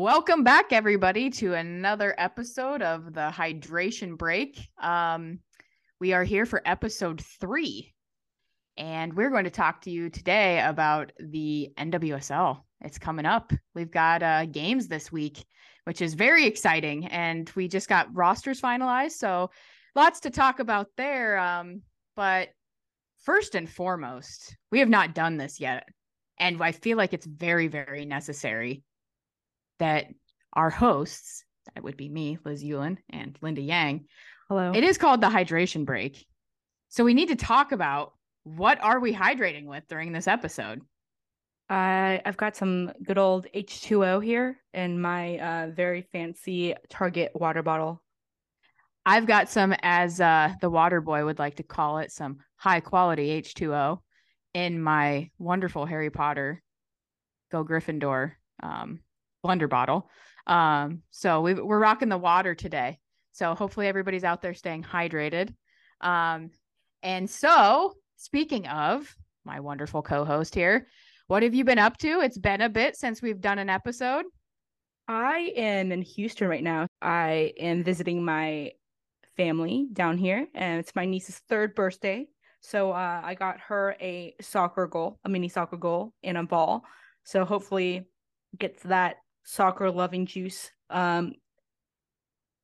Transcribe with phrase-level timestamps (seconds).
[0.00, 4.58] Welcome back, everybody, to another episode of the Hydration Break.
[4.82, 5.40] Um,
[6.00, 7.92] we are here for episode three,
[8.78, 12.62] and we're going to talk to you today about the NWSL.
[12.80, 13.52] It's coming up.
[13.74, 15.44] We've got uh, games this week,
[15.84, 19.50] which is very exciting, and we just got rosters finalized, so
[19.94, 21.36] lots to talk about there.
[21.36, 21.82] Um,
[22.16, 22.48] but
[23.22, 25.86] first and foremost, we have not done this yet,
[26.38, 28.82] and I feel like it's very, very necessary
[29.80, 30.06] that
[30.52, 31.44] our hosts,
[31.74, 34.06] that would be me, Liz Yulin, and Lindy Yang.
[34.48, 34.72] Hello.
[34.74, 36.26] It is called the hydration break.
[36.88, 38.12] So we need to talk about
[38.44, 40.80] what are we hydrating with during this episode?
[41.68, 47.62] I I've got some good old H2O here in my uh, very fancy Target water
[47.62, 48.02] bottle.
[49.06, 52.80] I've got some, as uh, the water boy would like to call it, some high
[52.80, 53.98] quality H2O
[54.54, 56.62] in my wonderful Harry Potter
[57.50, 59.00] Go Gryffindor um,
[59.44, 60.08] blender bottle.
[60.46, 62.98] Um, so we we're rocking the water today.
[63.32, 65.54] So hopefully everybody's out there staying hydrated.
[66.00, 66.50] Um,
[67.02, 70.86] and so speaking of my wonderful co-host here,
[71.28, 72.20] what have you been up to?
[72.20, 74.24] It's been a bit since we've done an episode.
[75.06, 76.86] I am in Houston right now.
[77.00, 78.72] I am visiting my
[79.36, 82.26] family down here, and it's my niece's third birthday.
[82.60, 86.84] So uh, I got her a soccer goal, a mini soccer goal, and a ball.
[87.24, 88.06] So hopefully
[88.58, 91.32] gets that soccer loving juice um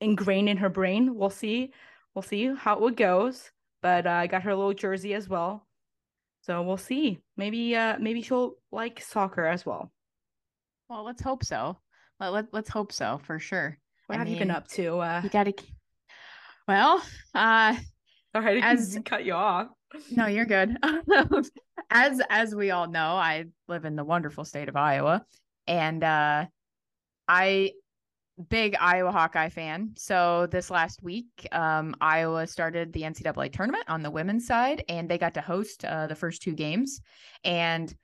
[0.00, 1.14] ingrained in her brain.
[1.14, 1.72] We'll see.
[2.14, 3.50] We'll see how it goes.
[3.82, 5.66] But uh, I got her a little jersey as well.
[6.42, 7.18] So we'll see.
[7.36, 9.90] Maybe uh maybe she'll like soccer as well.
[10.88, 11.78] Well, let's hope so.
[12.20, 13.78] Let, let let's hope so for sure.
[14.06, 14.98] What I have you been up to?
[14.98, 15.54] Uh You got to
[16.68, 17.02] Well,
[17.34, 17.76] uh
[18.34, 19.68] sorry, I as- cut you off.
[20.10, 20.76] No, you're good.
[21.90, 25.24] as as we all know, I live in the wonderful state of Iowa,
[25.66, 26.46] and uh,
[27.28, 27.72] I
[28.50, 29.92] big Iowa Hawkeye fan.
[29.96, 35.08] So this last week, um, Iowa started the NCAA tournament on the women's side, and
[35.08, 37.00] they got to host uh, the first two games.
[37.44, 37.94] And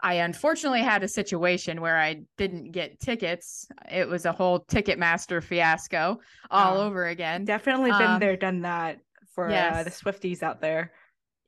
[0.00, 3.66] I unfortunately had a situation where I didn't get tickets.
[3.90, 6.20] It was a whole Ticketmaster fiasco
[6.50, 7.44] all Oh, over again.
[7.44, 8.98] Definitely been Um, there, done that
[9.34, 9.90] for uh, the.
[9.90, 10.92] Swifties out there.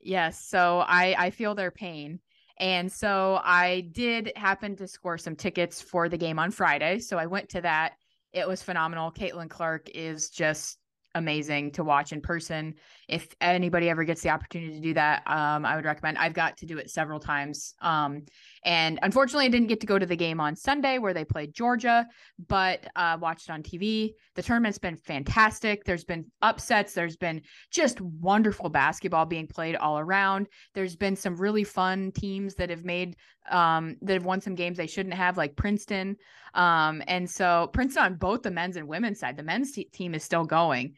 [0.01, 2.21] Yes, so I I feel their pain.
[2.59, 6.99] And so I did happen to score some tickets for the game on Friday.
[6.99, 7.93] So I went to that.
[8.33, 9.11] It was phenomenal.
[9.11, 10.77] Caitlin Clark is just
[11.15, 12.75] amazing to watch in person.
[13.09, 16.17] If anybody ever gets the opportunity to do that, um, I would recommend.
[16.17, 17.73] I've got to do it several times.
[17.81, 18.23] Um,
[18.63, 21.53] and unfortunately, I didn't get to go to the game on Sunday where they played
[21.53, 22.07] Georgia,
[22.47, 24.13] but uh, watched on TV.
[24.35, 25.83] The tournament's been fantastic.
[25.83, 26.93] There's been upsets.
[26.93, 30.47] There's been just wonderful basketball being played all around.
[30.73, 33.15] There's been some really fun teams that have made
[33.49, 36.17] um that have won some games they shouldn't have like Princeton.
[36.53, 39.37] Um and so Princeton on both the men's and women's side.
[39.37, 40.95] The men's te- team is still going.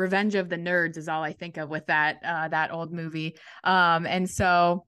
[0.00, 3.36] Revenge of the Nerds is all I think of with that uh that old movie.
[3.64, 4.86] Um and so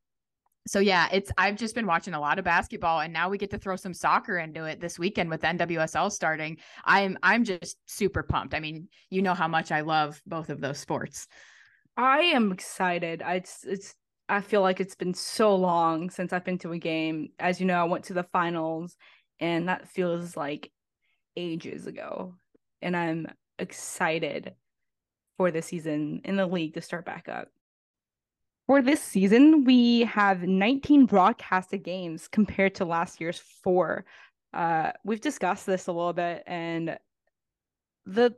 [0.66, 3.50] so yeah, it's I've just been watching a lot of basketball and now we get
[3.50, 6.58] to throw some soccer into it this weekend with NWSL starting.
[6.84, 8.54] I'm I'm just super pumped.
[8.54, 11.26] I mean, you know how much I love both of those sports.
[11.96, 13.22] I am excited.
[13.24, 13.94] It's, it's
[14.28, 17.30] I feel like it's been so long since I've been to a game.
[17.38, 18.96] As you know, I went to the finals
[19.40, 20.70] and that feels like
[21.36, 22.36] ages ago.
[22.80, 23.26] And I'm
[23.58, 24.54] excited
[25.36, 27.48] for the season in the league to start back up.
[28.66, 34.04] For this season, we have 19 broadcasted games compared to last year's four.
[34.54, 36.98] Uh, we've discussed this a little bit, and
[38.06, 38.34] the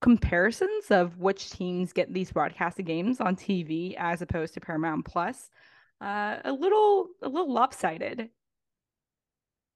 [0.00, 5.50] comparisons of which teams get these broadcasted games on TV as opposed to Paramount Plus,
[6.00, 8.28] uh, a little a little lopsided.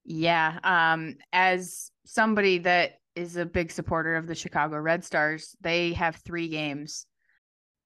[0.05, 5.93] Yeah, um as somebody that is a big supporter of the Chicago Red Stars, they
[5.93, 7.05] have 3 games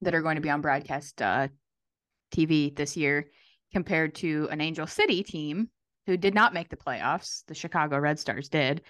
[0.02, 1.48] that are going to be on broadcast uh
[2.34, 3.30] TV this year
[3.72, 5.70] compared to an Angel City team
[6.06, 7.44] who did not make the playoffs.
[7.48, 8.82] The Chicago Red Stars did,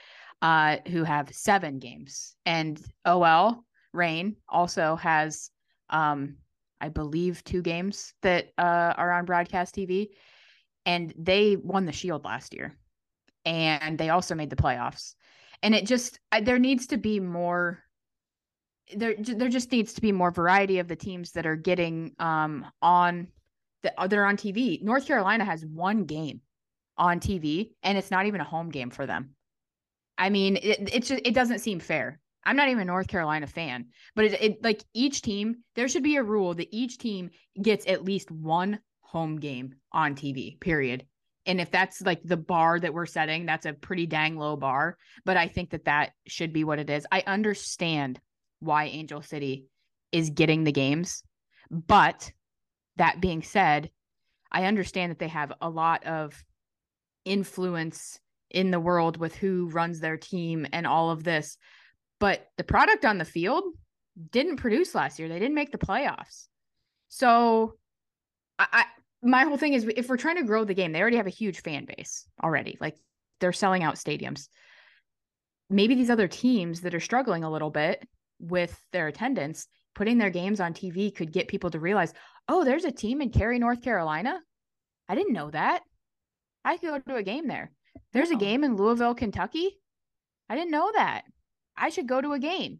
[0.41, 2.35] uh, who have seven games.
[2.45, 3.63] And OL
[3.93, 5.51] Reign also has,
[5.89, 6.37] um,
[6.81, 10.09] I believe, two games that uh, are on broadcast TV.
[10.85, 12.77] And they won the Shield last year.
[13.45, 15.15] And they also made the playoffs.
[15.63, 17.79] And it just, I, there needs to be more
[18.95, 22.65] there there just needs to be more variety of the teams that are getting um
[22.81, 23.27] on
[23.81, 24.81] the they're on TV.
[24.83, 26.41] North Carolina has one game
[26.97, 29.35] on TV and it's not even a home game for them.
[30.17, 32.19] I mean, it it's just, it doesn't seem fair.
[32.45, 36.03] I'm not even a North Carolina fan, but it, it like each team, there should
[36.03, 37.29] be a rule that each team
[37.61, 41.05] gets at least one home game on TV, period.
[41.45, 44.97] And if that's like the bar that we're setting, that's a pretty dang low bar.
[45.25, 47.05] But I think that that should be what it is.
[47.11, 48.19] I understand
[48.59, 49.65] why Angel City
[50.11, 51.23] is getting the games.
[51.69, 52.31] But
[52.95, 53.89] that being said,
[54.51, 56.43] I understand that they have a lot of
[57.25, 58.19] influence
[58.49, 61.57] in the world with who runs their team and all of this.
[62.19, 63.63] But the product on the field
[64.31, 65.27] didn't produce last year.
[65.27, 66.47] They didn't make the playoffs.
[67.09, 67.75] So
[68.59, 68.85] I, I
[69.23, 71.31] my whole thing is if we're trying to grow the game, they already have a
[71.31, 72.77] huge fan base already.
[72.79, 72.97] Like
[73.39, 74.47] they're selling out stadiums.
[75.69, 78.05] Maybe these other teams that are struggling a little bit
[78.39, 82.13] with their attendance, putting their games on TV could get people to realize,
[82.47, 84.39] oh, there's a team in Cary, North Carolina.
[85.07, 85.81] I didn't know that.
[86.65, 87.71] I could go to a game there.
[88.11, 89.79] There's a game in Louisville, Kentucky.
[90.49, 91.23] I didn't know that.
[91.77, 92.79] I should go to a game.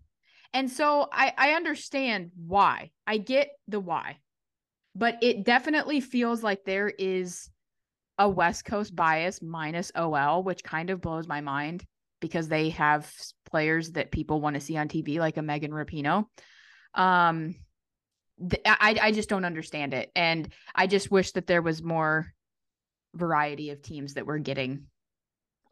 [0.54, 2.92] And so I, I understand why.
[3.08, 4.18] I get the why.
[4.96, 7.50] But it definitely feels like there is
[8.18, 11.84] a West Coast bias minus OL, which kind of blows my mind
[12.22, 13.12] because they have
[13.50, 16.26] players that people want to see on TV, like a Megan Rapinoe.
[16.94, 17.56] Um,
[18.40, 22.32] th- I I just don't understand it, and I just wish that there was more
[23.16, 24.86] variety of teams that we're getting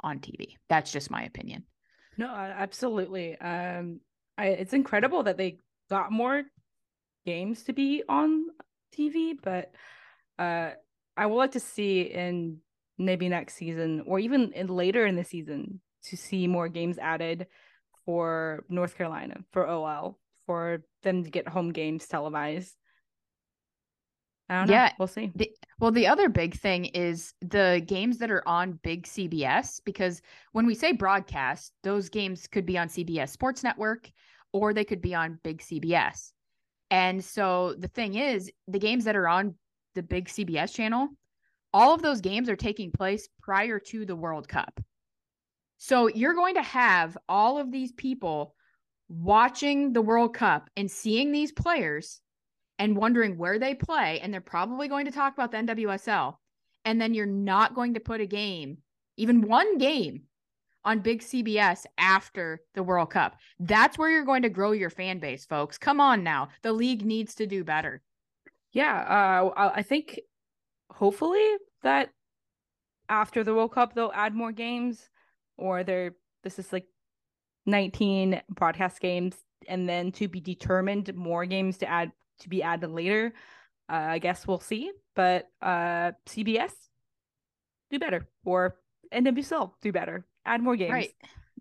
[0.01, 0.55] on TV.
[0.67, 1.63] That's just my opinion.
[2.17, 3.39] No, absolutely.
[3.39, 4.01] Um,
[4.37, 5.57] I, it's incredible that they
[5.89, 6.43] got more
[7.25, 8.45] games to be on
[8.91, 9.71] TV, but
[10.39, 10.71] uh,
[11.17, 12.57] I would like to see in
[12.97, 17.47] maybe next season or even in later in the season to see more games added
[18.05, 22.75] for North Carolina for OL for them to get home games televised.
[24.49, 24.73] I don't know.
[24.73, 25.31] Yeah, we'll see.
[25.33, 25.49] The,
[25.79, 30.21] well, the other big thing is the games that are on big CBS because
[30.51, 34.11] when we say broadcast, those games could be on CBS Sports Network
[34.51, 36.33] or they could be on big CBS.
[36.91, 39.55] And so the thing is, the games that are on
[39.95, 41.07] the big CBS channel,
[41.73, 44.79] all of those games are taking place prior to the World Cup.
[45.77, 48.55] So you're going to have all of these people
[49.07, 52.19] watching the World Cup and seeing these players
[52.77, 54.19] and wondering where they play.
[54.19, 56.35] And they're probably going to talk about the NWSL.
[56.83, 58.79] And then you're not going to put a game,
[59.15, 60.23] even one game,
[60.83, 63.37] on big CBS after the World Cup.
[63.59, 65.77] That's where you're going to grow your fan base, folks.
[65.77, 66.49] Come on now.
[66.63, 68.01] The league needs to do better.
[68.73, 69.01] Yeah,
[69.55, 70.19] uh, I think
[70.89, 71.45] hopefully
[71.83, 72.09] that
[73.09, 75.09] after the World Cup they'll add more games
[75.57, 76.85] or they're this is like
[77.65, 79.35] 19 broadcast games
[79.67, 83.33] and then to be determined more games to add to be added later.
[83.89, 86.71] Uh, I guess we'll see, but uh CBS
[87.89, 88.77] do better or
[89.13, 90.91] NWSL do better add more games.
[90.91, 91.13] Right.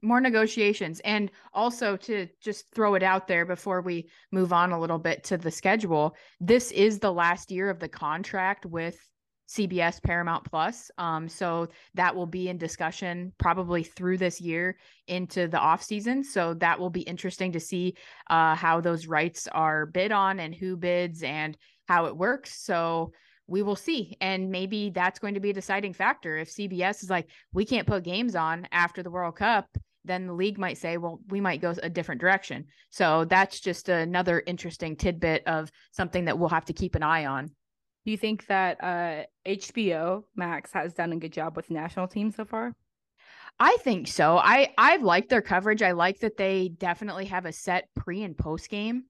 [0.02, 1.00] More negotiations.
[1.00, 5.24] And also to just throw it out there before we move on a little bit
[5.24, 8.98] to the schedule, this is the last year of the contract with
[9.50, 10.90] CBS Paramount Plus.
[10.96, 14.78] Um, so that will be in discussion probably through this year
[15.08, 16.22] into the off season.
[16.22, 17.96] So that will be interesting to see
[18.28, 22.62] uh, how those rights are bid on and who bids and how it works.
[22.62, 23.12] So
[23.50, 24.16] we will see.
[24.20, 26.38] And maybe that's going to be a deciding factor.
[26.38, 29.66] If CBS is like, we can't put games on after the World Cup,
[30.04, 32.66] then the league might say, well, we might go a different direction.
[32.90, 37.26] So that's just another interesting tidbit of something that we'll have to keep an eye
[37.26, 37.46] on.
[38.04, 42.36] Do you think that uh, HBO Max has done a good job with national teams
[42.36, 42.72] so far?
[43.58, 44.38] I think so.
[44.38, 45.82] I I've liked their coverage.
[45.82, 49.04] I like that they definitely have a set pre and post game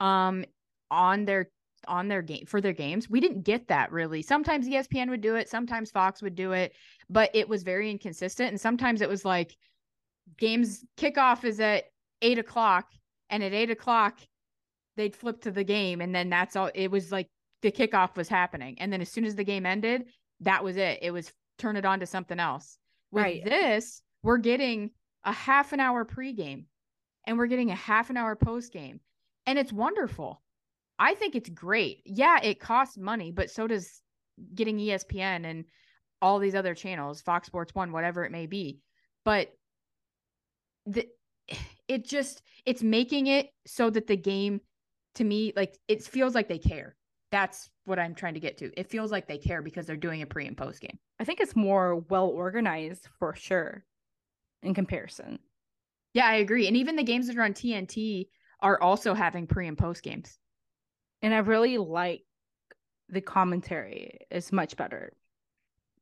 [0.00, 0.44] um
[0.90, 1.50] on their
[1.88, 3.08] on their game for their games.
[3.08, 4.22] We didn't get that really.
[4.22, 6.72] Sometimes ESPN would do it, sometimes Fox would do it,
[7.08, 8.50] but it was very inconsistent.
[8.50, 9.56] And sometimes it was like
[10.38, 11.84] games kickoff is at
[12.20, 12.86] eight o'clock,
[13.30, 14.18] and at eight o'clock
[14.96, 16.70] they'd flip to the game, and then that's all.
[16.74, 17.28] It was like
[17.62, 20.04] the kickoff was happening, and then as soon as the game ended,
[20.40, 20.98] that was it.
[21.02, 22.78] It was turn it on to something else.
[23.10, 23.44] With right.
[23.44, 24.90] this, we're getting
[25.24, 26.64] a half an hour pregame,
[27.26, 29.00] and we're getting a half an hour post game,
[29.46, 30.41] and it's wonderful
[31.02, 32.00] I think it's great.
[32.06, 34.00] Yeah, it costs money, but so does
[34.54, 35.64] getting ESPN and
[36.22, 38.78] all these other channels, Fox Sports 1, whatever it may be.
[39.24, 39.48] But
[40.86, 41.08] the
[41.88, 44.60] it just it's making it so that the game
[45.16, 46.94] to me like it feels like they care.
[47.32, 48.70] That's what I'm trying to get to.
[48.78, 51.00] It feels like they care because they're doing a pre and post game.
[51.18, 53.84] I think it's more well organized for sure
[54.62, 55.40] in comparison.
[56.14, 56.68] Yeah, I agree.
[56.68, 58.28] And even the games that are on TNT
[58.60, 60.38] are also having pre and post games
[61.22, 62.22] and I really like
[63.08, 65.12] the commentary It's much better.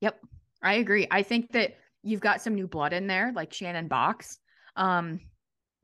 [0.01, 0.21] Yep.
[0.63, 1.07] I agree.
[1.11, 4.39] I think that you've got some new blood in there, like Shannon Boxx.
[4.77, 5.21] um,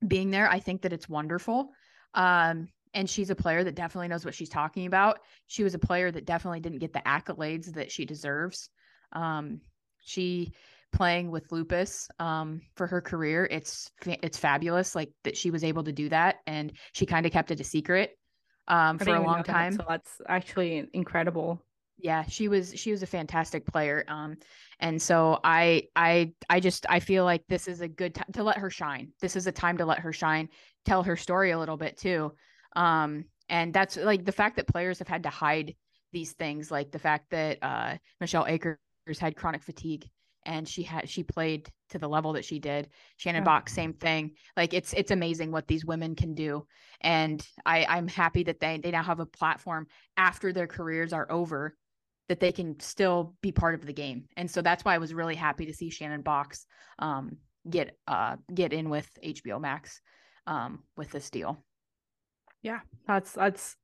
[0.07, 0.49] being there.
[0.49, 1.71] I think that it's wonderful.
[2.15, 5.21] Um, and she's a player that definitely knows what she's talking about.
[5.47, 8.71] She was a player that definitely didn't get the accolades that she deserves.
[9.13, 9.61] Um,
[10.05, 10.53] she
[10.93, 13.49] playing with lupus um, for her career.
[13.51, 17.33] It's it's fabulous, like that she was able to do that, and she kind of
[17.33, 18.11] kept it a secret
[18.69, 19.73] um, for a long time.
[19.73, 21.63] That, so that's actually incredible.
[21.99, 24.05] Yeah, she was she was a fantastic player.
[24.09, 24.37] Um,
[24.81, 28.43] and so I I I just I feel like this is a good time to
[28.43, 29.13] let her shine.
[29.21, 30.49] This is a time to let her shine,
[30.85, 32.33] tell her story a little bit too.
[32.75, 35.75] Um, and that's like the fact that players have had to hide
[36.13, 38.79] these things, like the fact that uh, Michelle Akers
[39.19, 40.09] had chronic fatigue
[40.45, 42.89] and she had she played to the level that she did.
[43.17, 43.61] Shannon yeah.
[43.61, 44.33] Boxx, same thing.
[44.57, 46.67] Like it's it's amazing what these women can do,
[47.01, 51.31] and I I'm happy that they they now have a platform after their careers are
[51.31, 51.77] over
[52.29, 54.25] that they can still be part of the game.
[54.37, 56.65] And so that's why I was really happy to see Shannon Boxx
[56.99, 57.37] um,
[57.69, 60.01] get uh get in with HBO Max
[60.47, 61.65] um with this deal.
[62.63, 63.77] Yeah, that's that's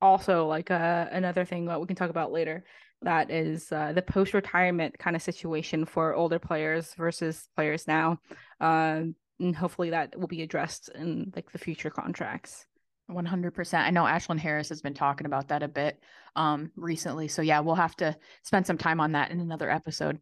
[0.00, 2.64] also like uh, another thing that we can talk about later
[3.02, 8.18] that is uh, the post retirement kind of situation for older players versus players now
[8.60, 12.66] um, and hopefully that will be addressed in like the future contracts.
[13.08, 16.00] 100% i know ashlyn harris has been talking about that a bit
[16.34, 17.28] um, recently.
[17.28, 20.18] So yeah we'll have to spend some time on that in another episode.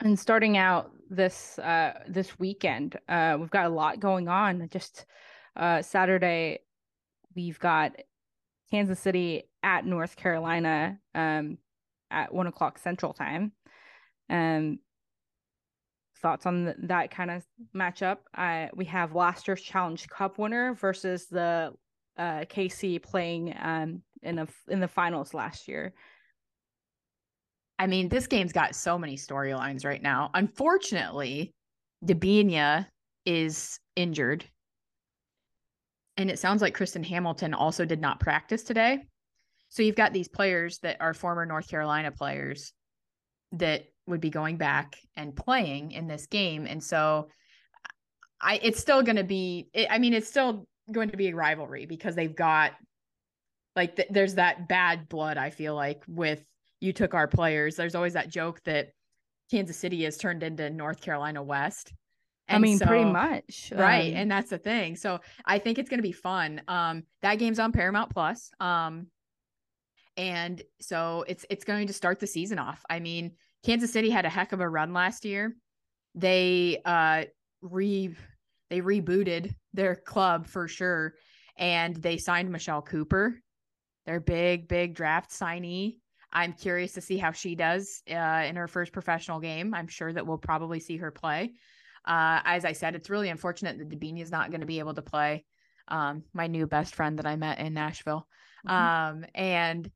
[0.00, 4.68] And starting out this uh, this weekend uh, we've got a lot going on.
[4.72, 5.06] Just
[5.54, 6.58] uh, saturday
[7.36, 7.92] we've got
[8.70, 11.58] Kansas City at North Carolina um,
[12.10, 13.50] at one o'clock Central Time.
[14.30, 14.78] Um,
[16.20, 17.42] thoughts on the, that kind of
[17.74, 18.18] matchup?
[18.76, 21.72] We have last year's Challenge Cup winner versus the
[22.16, 25.94] uh, KC playing um, in a in the finals last year.
[27.78, 30.30] I mean, this game's got so many storylines right now.
[30.34, 31.52] Unfortunately,
[32.04, 32.86] Debinha
[33.26, 34.44] is injured
[36.16, 39.04] and it sounds like Kristen Hamilton also did not practice today.
[39.74, 42.72] So you've got these players that are former North Carolina players
[43.52, 46.64] that would be going back and playing in this game.
[46.64, 47.26] And so
[48.40, 51.34] I it's still going to be it, I mean it's still going to be a
[51.34, 52.70] rivalry because they've got
[53.74, 56.44] like th- there's that bad blood I feel like with
[56.78, 57.74] you took our players.
[57.74, 58.90] There's always that joke that
[59.50, 61.92] Kansas City has turned into North Carolina West
[62.46, 63.72] and I mean, so, pretty much.
[63.74, 64.12] Right.
[64.12, 64.94] Um, and that's the thing.
[64.94, 66.60] So I think it's going to be fun.
[66.68, 68.50] Um, that game's on Paramount Plus.
[68.60, 69.06] Um,
[70.16, 72.84] and so it's, it's going to start the season off.
[72.88, 73.32] I mean,
[73.64, 75.56] Kansas City had a heck of a run last year.
[76.14, 77.24] They, uh,
[77.62, 78.14] re,
[78.70, 81.14] they rebooted their club for sure.
[81.56, 83.40] And they signed Michelle Cooper,
[84.06, 85.98] their big, big draft signee.
[86.32, 89.72] I'm curious to see how she does uh, in her first professional game.
[89.72, 91.52] I'm sure that we'll probably see her play.
[92.04, 94.94] Uh, as I said, it's really unfortunate that Debinha is not going to be able
[94.94, 95.44] to play.
[95.86, 98.26] Um, my new best friend that I met in Nashville.
[98.66, 99.16] Mm-hmm.
[99.16, 99.90] Um, and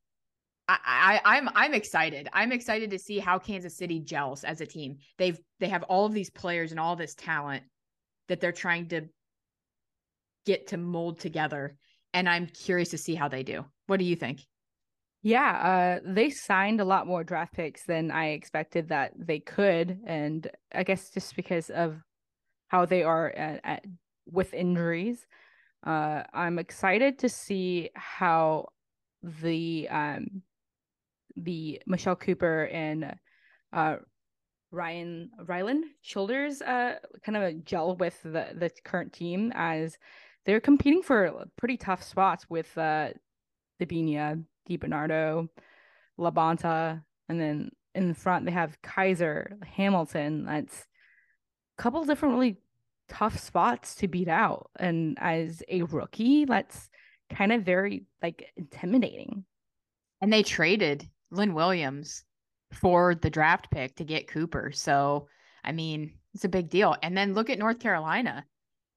[0.68, 0.78] I,
[1.25, 2.28] I, I'm I'm excited.
[2.32, 4.98] I'm excited to see how Kansas City gels as a team.
[5.16, 7.64] They've they have all of these players and all this talent
[8.28, 9.08] that they're trying to
[10.44, 11.76] get to mold together.
[12.12, 13.64] And I'm curious to see how they do.
[13.87, 14.40] What do you think?
[15.22, 19.98] Yeah, uh, they signed a lot more draft picks than I expected that they could,
[20.06, 22.00] and I guess just because of
[22.68, 23.84] how they are at, at,
[24.30, 25.26] with injuries,
[25.84, 28.66] uh, I'm excited to see how
[29.22, 30.42] the um,
[31.45, 33.14] the Michelle Cooper and
[33.73, 33.97] uh,
[34.71, 39.97] Ryan Ryland Childers uh, kind of gel with the the current team as
[40.45, 43.11] they're competing for pretty tough spots with uh,
[43.80, 45.49] Debinha DiBernardo,
[46.18, 50.45] Labonta, and then in the front they have Kizer, Hamilton.
[50.45, 50.87] That's
[51.78, 52.59] a couple different really
[53.09, 54.71] tough spots to beat out.
[54.78, 56.90] And as a rookie, that's
[57.30, 59.45] kind of very like intimidating.
[60.21, 62.25] And they traded Lynn Williams
[62.73, 64.73] for the draft pick to get Cooper.
[64.73, 65.28] So,
[65.64, 66.97] I mean, it's a big deal.
[67.02, 68.44] And then look at North Carolina.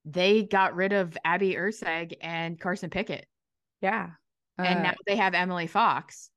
[0.06, 3.26] They got rid of Abby Erceg and Carson Pickett.
[3.82, 4.12] Yeah
[4.66, 6.30] and uh, now they have Emily Fox.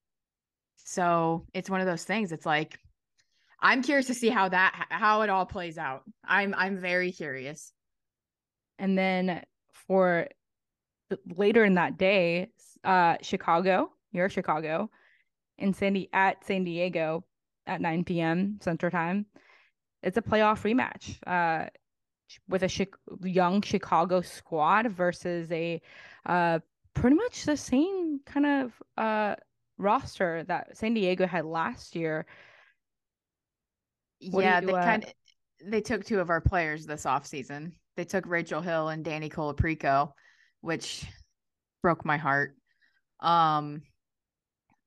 [0.77, 2.33] So it's one of those things.
[2.33, 2.79] It's like
[3.61, 6.03] I'm curious to see how that how it all plays out.
[6.25, 7.73] I'm I'm very curious.
[8.79, 10.29] And then for
[11.37, 12.51] later in that day,
[12.83, 14.91] uh Chicago, you're Chicago,
[15.59, 17.25] in Sandy at San Diego
[17.67, 18.59] at 9 p.m.
[18.61, 19.27] Central Time.
[20.03, 21.17] It's a playoff rematch.
[21.27, 21.69] Uh
[22.49, 25.81] with a chi- young Chicago squad versus a
[26.27, 26.59] uh,
[26.95, 29.35] pretty much the same kind of uh
[29.77, 32.27] roster that San Diego had last year.
[34.31, 34.85] What yeah, you, they uh...
[34.85, 35.13] kind of
[35.67, 37.73] they took two of our players this offseason.
[37.97, 40.13] They took Rachel Hill and Dani Colaprico,
[40.61, 41.05] which
[41.83, 42.57] broke my heart.
[43.21, 43.83] Um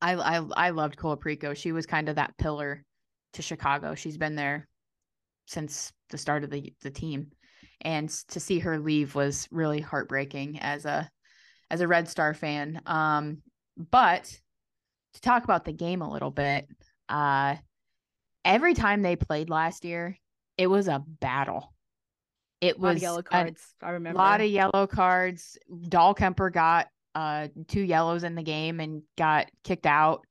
[0.02, 1.56] I I I loved Colaprico.
[1.56, 2.84] She was kind of that pillar
[3.34, 3.96] to Chicago.
[3.96, 4.68] She's been there
[5.46, 7.32] since the start of the the team,
[7.82, 11.10] and to see her leave was really heartbreaking as a
[11.70, 12.82] as a Red Star fan.
[12.86, 13.42] Um,
[13.78, 14.24] but
[15.14, 16.68] to talk about the game a little bit,
[17.10, 17.56] uh,
[18.46, 20.18] every time they played last year,
[20.58, 21.74] it was a battle.
[22.60, 23.76] It was a lot of yellow cards.
[23.82, 25.58] A, I remember a lot of yellow cards.
[25.70, 26.88] Dahlkemper got
[27.18, 30.24] uh two yellows in the game and got kicked out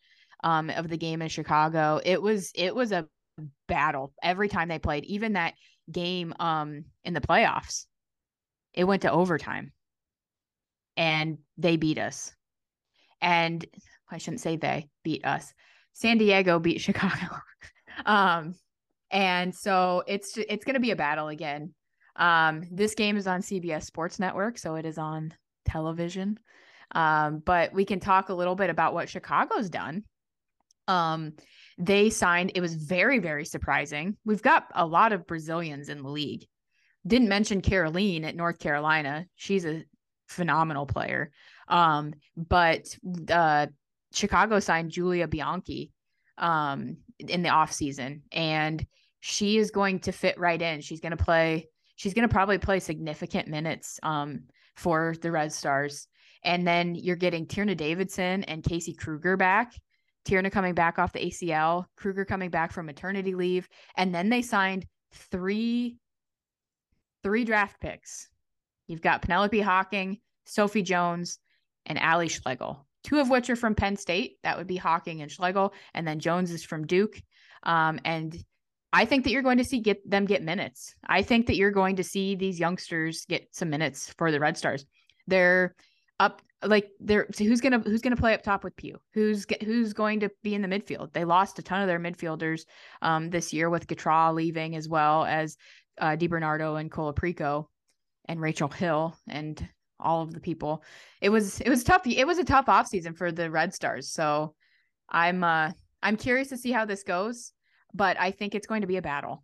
[0.44, 2.00] um of the game in Chicago.
[2.04, 3.08] It was it was a
[3.66, 5.04] battle every time they played.
[5.06, 5.54] Even that
[5.90, 7.86] game um in the playoffs,
[8.72, 9.72] it went to overtime,
[10.96, 12.32] and they beat us.
[13.20, 13.64] And
[14.10, 15.52] I shouldn't say they beat us.
[15.92, 17.36] San Diego beat Chicago.
[18.04, 18.54] um,
[19.10, 21.74] and so it's it's going to be a battle again.
[22.16, 26.38] Um, this game is on CBS Sports Network, so it is on television.
[26.92, 30.04] Um, but we can talk a little bit about what Chicago's done.
[30.88, 31.32] Um,
[31.78, 34.16] they signed, it was very, very surprising.
[34.24, 36.46] We've got a lot of Brazilians in the league.
[37.06, 39.26] Didn't mention Caroline at North Carolina.
[39.34, 39.84] She's a
[40.28, 41.30] phenomenal player.
[41.68, 42.86] Um, but
[43.30, 43.66] uh,
[44.12, 45.92] Chicago signed Julia Bianchi
[46.38, 48.84] um, in the offseason, and
[49.20, 50.80] she is going to fit right in.
[50.80, 54.44] She's going to play, she's going to probably play significant minutes um,
[54.76, 56.08] for the Red Stars.
[56.46, 59.74] And then you're getting Tierna Davidson and Casey Krueger back.
[60.26, 64.42] Tierna coming back off the ACL, Krueger coming back from maternity leave, and then they
[64.42, 65.98] signed three
[67.22, 68.28] three draft picks.
[68.86, 71.38] You've got Penelope Hocking, Sophie Jones,
[71.86, 74.38] and Ally Schlegel, two of which are from Penn State.
[74.42, 77.20] That would be Hocking and Schlegel, and then Jones is from Duke.
[77.62, 78.36] Um, and
[78.92, 80.94] I think that you're going to see get them get minutes.
[81.06, 84.56] I think that you're going to see these youngsters get some minutes for the Red
[84.56, 84.84] Stars.
[85.26, 85.74] They're
[86.20, 88.98] up like they're so who's gonna who's gonna play up top with Pugh?
[89.12, 91.12] Who's who's going to be in the midfield?
[91.12, 92.64] They lost a ton of their midfielders
[93.02, 95.56] um, this year with Gautrat leaving as well as
[95.98, 97.66] uh, DiBernardo and Colaprico
[98.26, 99.66] and Rachel Hill and
[99.98, 100.82] all of the people.
[101.20, 102.06] It was it was tough.
[102.06, 104.12] It was a tough off season for the Red Stars.
[104.12, 104.54] So
[105.08, 107.52] I'm uh I'm curious to see how this goes,
[107.94, 109.42] but I think it's going to be a battle.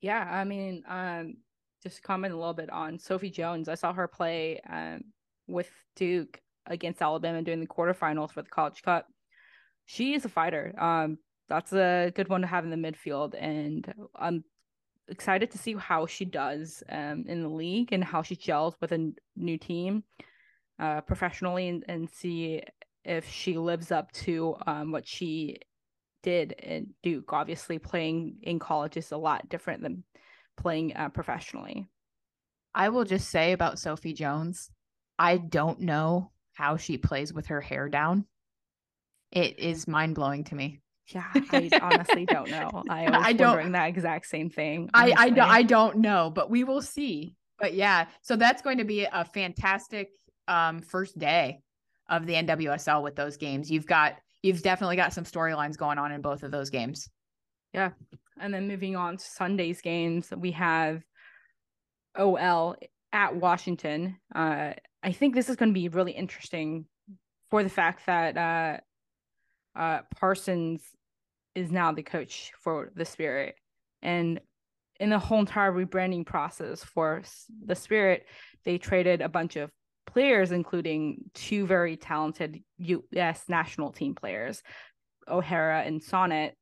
[0.00, 1.36] Yeah, I mean, um,
[1.82, 3.68] just comment a little bit on Sophie Jones.
[3.68, 5.02] I saw her play um
[5.46, 9.06] with Duke against Alabama during the quarterfinals for the College Cup.
[9.84, 10.74] She is a fighter.
[10.78, 14.44] Um, that's a good one to have in the midfield, and I'm
[15.08, 18.92] excited to see how she does um, in the league and how she gels with
[18.92, 20.02] a new team
[20.80, 22.62] uh, professionally and, and see
[23.04, 25.58] if she lives up to um, what she
[26.22, 27.32] did in Duke.
[27.32, 30.02] Obviously, playing in college is a lot different than
[30.56, 31.88] playing uh, professionally.
[32.74, 34.70] I will just say about Sophie Jones,
[35.18, 38.26] I don't know how she plays with her hair down.
[39.32, 40.80] It is mind blowing to me.
[41.08, 42.82] Yeah, I honestly don't know.
[42.88, 44.90] I was I don't, wondering that exact same thing.
[44.92, 47.36] I I don't, I don't know, but we will see.
[47.58, 50.10] But yeah, so that's going to be a fantastic
[50.48, 51.60] um first day
[52.08, 53.70] of the NWSL with those games.
[53.70, 57.08] You've got you've definitely got some storylines going on in both of those games.
[57.72, 57.90] Yeah.
[58.40, 61.02] And then moving on to Sunday's games, we have
[62.18, 62.76] OL
[63.12, 64.16] at Washington.
[64.34, 64.72] Uh
[65.06, 66.84] I think this is going to be really interesting
[67.48, 68.80] for the fact that uh
[69.76, 70.82] uh, Parsons
[71.54, 73.56] is now the coach for the Spirit.
[74.02, 74.40] And
[74.98, 77.22] in the whole entire rebranding process for
[77.64, 78.26] the Spirit,
[78.64, 79.70] they traded a bunch of
[80.06, 83.44] players, including two very talented U.S.
[83.48, 84.62] national team players,
[85.28, 86.52] O'Hara and Sonnett,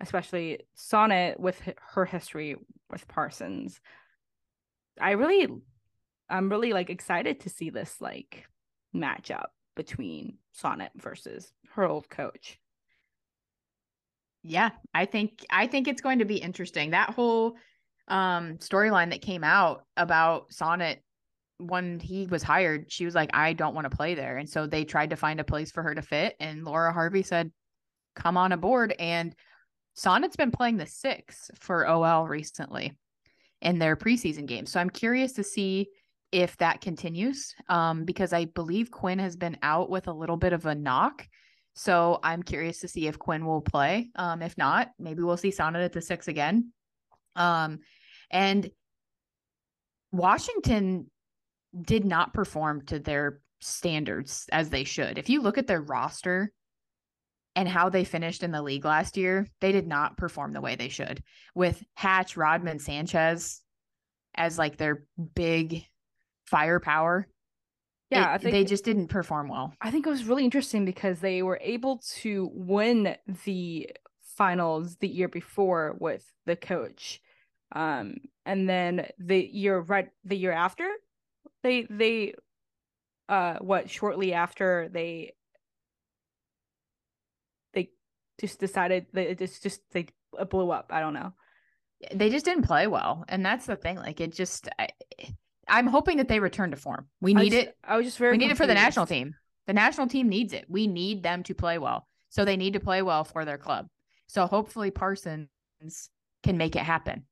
[0.00, 1.60] especially Sonnett with
[1.94, 2.56] her history
[2.90, 3.80] with Parsons.
[5.00, 5.48] I really,
[6.30, 8.46] I'm really like excited to see this like
[8.94, 12.58] matchup between Sonnett versus her old coach
[14.42, 16.90] yeah, I think I think it's going to be interesting.
[16.90, 17.56] That whole
[18.08, 20.98] um storyline that came out about Sonnett
[21.58, 24.36] when he was hired, she was like, I don't want to play there.
[24.36, 26.36] And so they tried to find a place for her to fit.
[26.38, 27.52] And Laura Harvey said,
[28.14, 28.94] Come on aboard.
[28.98, 29.34] And
[29.96, 32.96] Sonnett's been playing the six for OL recently
[33.60, 34.70] in their preseason games.
[34.70, 35.88] So I'm curious to see
[36.32, 37.54] if that continues.
[37.68, 41.26] Um, because I believe Quinn has been out with a little bit of a knock.
[41.74, 44.10] So I'm curious to see if Quinn will play.
[44.16, 46.72] Um, if not, maybe we'll see Sonnett at the six again.
[47.36, 47.80] Um,
[48.30, 48.68] and
[50.10, 51.10] Washington
[51.80, 55.18] did not perform to their standards as they should.
[55.18, 56.52] If you look at their roster
[57.54, 60.76] and how they finished in the league last year, they did not perform the way
[60.76, 61.22] they should
[61.54, 63.60] with Hatch, Rodman, Sanchez
[64.34, 65.84] as like their big
[66.50, 67.26] firepower
[68.10, 69.74] yeah, it, I think they just didn't perform well.
[69.80, 73.90] I think it was really interesting because they were able to win the
[74.22, 77.20] finals the year before with the coach.
[77.72, 80.88] Um, and then the year right the year after,
[81.62, 82.34] they they
[83.28, 85.34] uh what shortly after they
[87.74, 87.90] they
[88.40, 90.06] just decided that it's just they
[90.48, 90.86] blew up.
[90.90, 91.34] I don't know.
[92.14, 93.96] They just didn't play well, and that's the thing.
[93.96, 94.88] Like it just, I,
[95.68, 97.08] I'm hoping that they return to form.
[97.20, 97.76] We need I just, it.
[97.84, 98.32] I was just very.
[98.32, 99.34] We need it for the national team.
[99.66, 100.64] The national team needs it.
[100.68, 102.06] We need them to play well.
[102.30, 103.86] So they need to play well for their club.
[104.26, 105.48] So hopefully Parsons
[106.42, 107.24] can make it happen.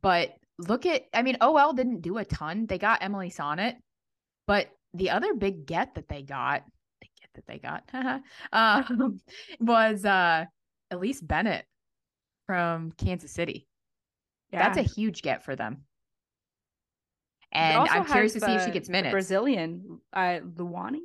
[0.00, 2.66] But look at, I mean, OL didn't do a ton.
[2.66, 3.76] They got Emily Sonnett,
[4.46, 6.64] but the other big get that they got,
[7.00, 9.20] the get that they got, um,
[9.60, 10.46] was uh,
[10.92, 11.64] Elyse Bennett
[12.46, 13.66] from Kansas City.
[14.52, 14.68] Yeah.
[14.72, 15.84] That's a huge get for them.
[17.52, 19.12] And I'm curious to see if she gets minutes.
[19.12, 21.00] Brazilian, uh, Luany.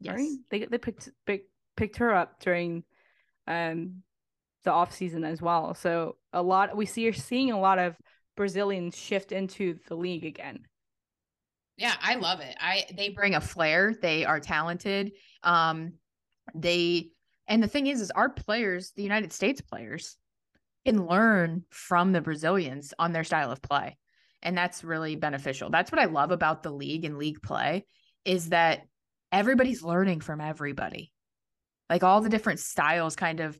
[0.00, 0.16] yes.
[0.16, 0.36] right?
[0.50, 2.84] They they picked pick, picked her up during
[3.46, 4.02] um
[4.64, 5.74] the off season as well.
[5.74, 7.96] So a lot we see are seeing a lot of
[8.36, 10.60] Brazilians shift into the league again.
[11.76, 12.54] Yeah, I love it.
[12.60, 13.94] I they bring a flair.
[14.00, 15.12] They are talented.
[15.42, 15.94] Um,
[16.54, 17.10] they
[17.48, 20.16] and the thing is, is our players, the United States players,
[20.84, 23.96] can learn from the Brazilians on their style of play,
[24.46, 25.70] and that's really beneficial.
[25.70, 27.84] That's what I love about the league and league play
[28.24, 28.82] is that
[29.32, 31.12] everybody's learning from everybody.
[31.90, 33.58] Like all the different styles kind of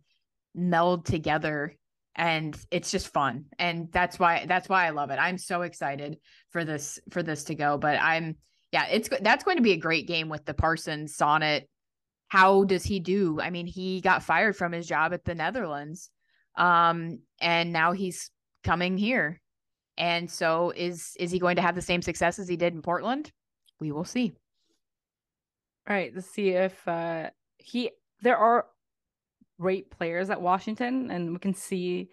[0.55, 1.75] meld together
[2.15, 3.47] and it's just fun.
[3.59, 5.19] And that's why that's why i love it.
[5.21, 6.19] I'm so excited
[6.51, 8.37] for this for this to go but i'm
[8.73, 11.65] yeah it's that's going to be a great game with the parsons sonnett
[12.29, 13.41] how does he do?
[13.41, 16.11] I mean he got fired from his job at the netherlands
[16.57, 18.31] um and now he's
[18.63, 19.41] coming here
[19.99, 22.83] and so is is he going to have the same success as he did in
[22.83, 23.33] portland
[23.81, 24.33] we will see
[25.89, 27.91] All right, let's see if uh he
[28.23, 28.67] there are
[29.61, 32.11] great players at Washington and we can see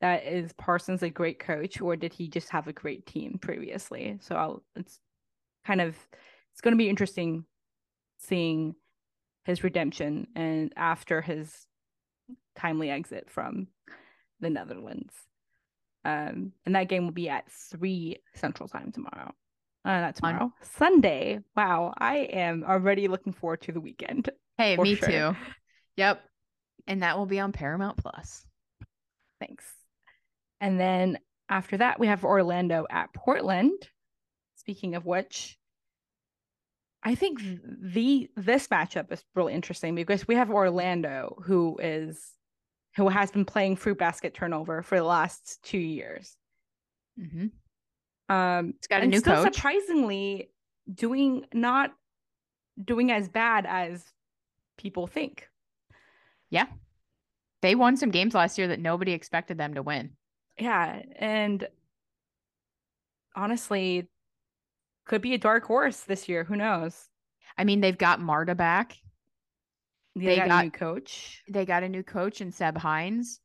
[0.00, 4.18] that is Parsons a great coach or did he just have a great team previously?
[4.20, 5.00] So I'll it's
[5.66, 5.96] kind of
[6.52, 7.44] it's going to be interesting
[8.18, 8.74] seeing
[9.44, 11.66] his redemption and after his
[12.54, 13.68] timely exit from
[14.40, 15.14] the Netherlands.
[16.06, 19.32] Um, and that game will be at three Central Time tomorrow.
[19.84, 21.40] Uh, not On- tomorrow, Sunday.
[21.56, 24.30] Wow, I am already looking forward to the weekend.
[24.58, 25.08] hey me sure.
[25.08, 25.36] too
[25.96, 26.22] yep
[26.86, 28.46] and that will be on paramount plus
[29.40, 29.64] Thanks.
[30.60, 33.88] And then after that, we have Orlando at Portland.
[34.56, 35.58] Speaking of which,
[37.02, 42.20] I think the this matchup is really interesting because we have Orlando, who is
[42.96, 46.36] who has been playing fruit basket turnover for the last two years.
[47.18, 47.46] mm-hmm.
[48.28, 50.50] Um, it's got a new still coach surprisingly
[50.92, 51.92] doing not
[52.82, 54.04] doing as bad as
[54.76, 55.48] people think.
[56.50, 56.66] Yeah,
[57.62, 60.10] they won some games last year that nobody expected them to win
[60.58, 61.68] Yeah, and
[63.36, 64.08] honestly,
[65.04, 66.42] could be a dark horse this year.
[66.42, 67.08] Who knows?
[67.56, 68.96] I mean, they've got Marta back.
[70.16, 71.42] They, They got, got- a new coach.
[71.48, 73.38] They got a new coach in Seb Hines.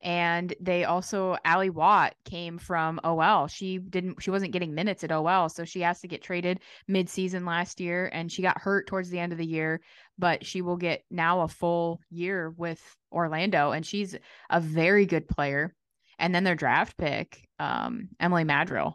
[0.00, 3.48] And they also Ally Watt came from OL.
[3.48, 7.44] She didn't she wasn't getting minutes at OL, so she has to get traded mid-season
[7.44, 9.80] last year and she got hurt towards the end of the year,
[10.16, 14.14] but she will get now a full year with Orlando and she's
[14.50, 15.74] a very good player.
[16.20, 18.94] And then their draft pick, um, Emily Madril.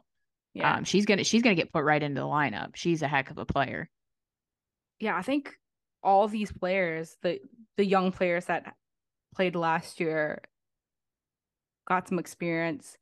[0.54, 2.76] Yeah, Um, she's gonna she's gonna get put right into the lineup.
[2.78, 3.90] She's a heck of a player.
[5.02, 5.18] yeah.
[5.18, 5.54] I think
[6.04, 7.40] all these players, the
[7.78, 8.76] the young players that
[9.36, 10.42] played last year,
[11.88, 12.98] got some experience.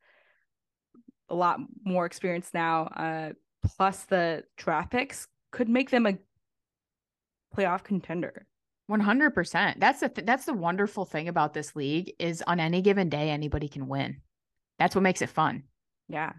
[1.29, 2.83] A lot more experience now.
[2.87, 3.31] Uh,
[3.75, 6.17] plus the draft picks could make them a
[7.55, 8.47] playoff contender.
[8.87, 9.79] One hundred percent.
[9.79, 13.29] That's the th- that's the wonderful thing about this league is on any given day
[13.29, 14.21] anybody can win.
[14.79, 15.63] That's what makes it fun.
[16.09, 16.33] Yeah.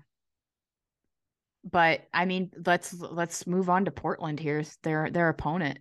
[1.65, 4.41] But I mean, let's let's move on to Portland.
[4.41, 5.79] Here's their their opponent.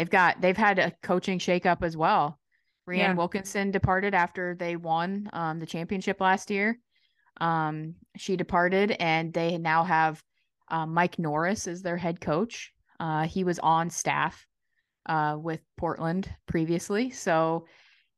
[0.00, 2.38] They've got they've had a coaching shakeup as well.
[2.88, 3.12] Rhian Yeah.
[3.12, 6.78] Wilkinson departed after they won um, the championship last year.
[7.38, 10.22] Um, she departed, and they now have
[10.70, 12.72] uh, Mike Norris as their head coach.
[12.98, 14.46] Uh, he was on staff
[15.04, 17.66] uh, with Portland previously, so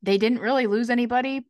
[0.05, 1.49] they didn't really lose anybody.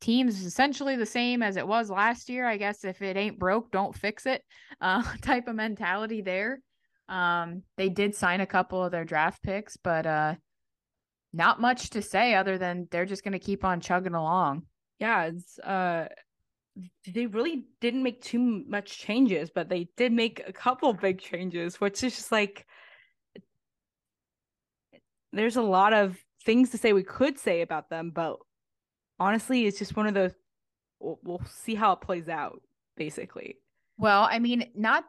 [0.00, 2.46] Team's essentially the same as it was last year.
[2.46, 4.44] I guess if it ain't broke, don't fix it.
[4.80, 6.60] Uh, type of mentality there.
[7.08, 10.34] Um, they did sign a couple of their draft picks, but uh,
[11.32, 14.62] not much to say other than they're just going to keep on chugging along.
[15.00, 16.06] yeah it's uh
[17.12, 21.80] they really didn't make too much changes but they did make a couple big changes
[21.80, 22.66] which is just like
[25.34, 28.36] there's a lot of things to say we could say about them, but
[29.18, 30.32] honestly, it's just one of those.
[31.00, 32.62] We'll, we'll see how it plays out,
[32.96, 33.56] basically.
[33.98, 35.04] Well, I mean, not.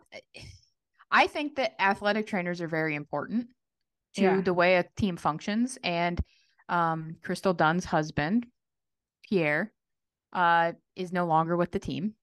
[1.12, 3.48] I think that athletic trainers are very important
[4.16, 4.42] to Yeah.
[4.42, 5.78] the way a team functions.
[5.84, 6.20] And
[6.70, 8.48] um, Crystal Dunn's husband,
[9.24, 9.72] Pierre,
[10.34, 12.16] uh, is no longer with the team.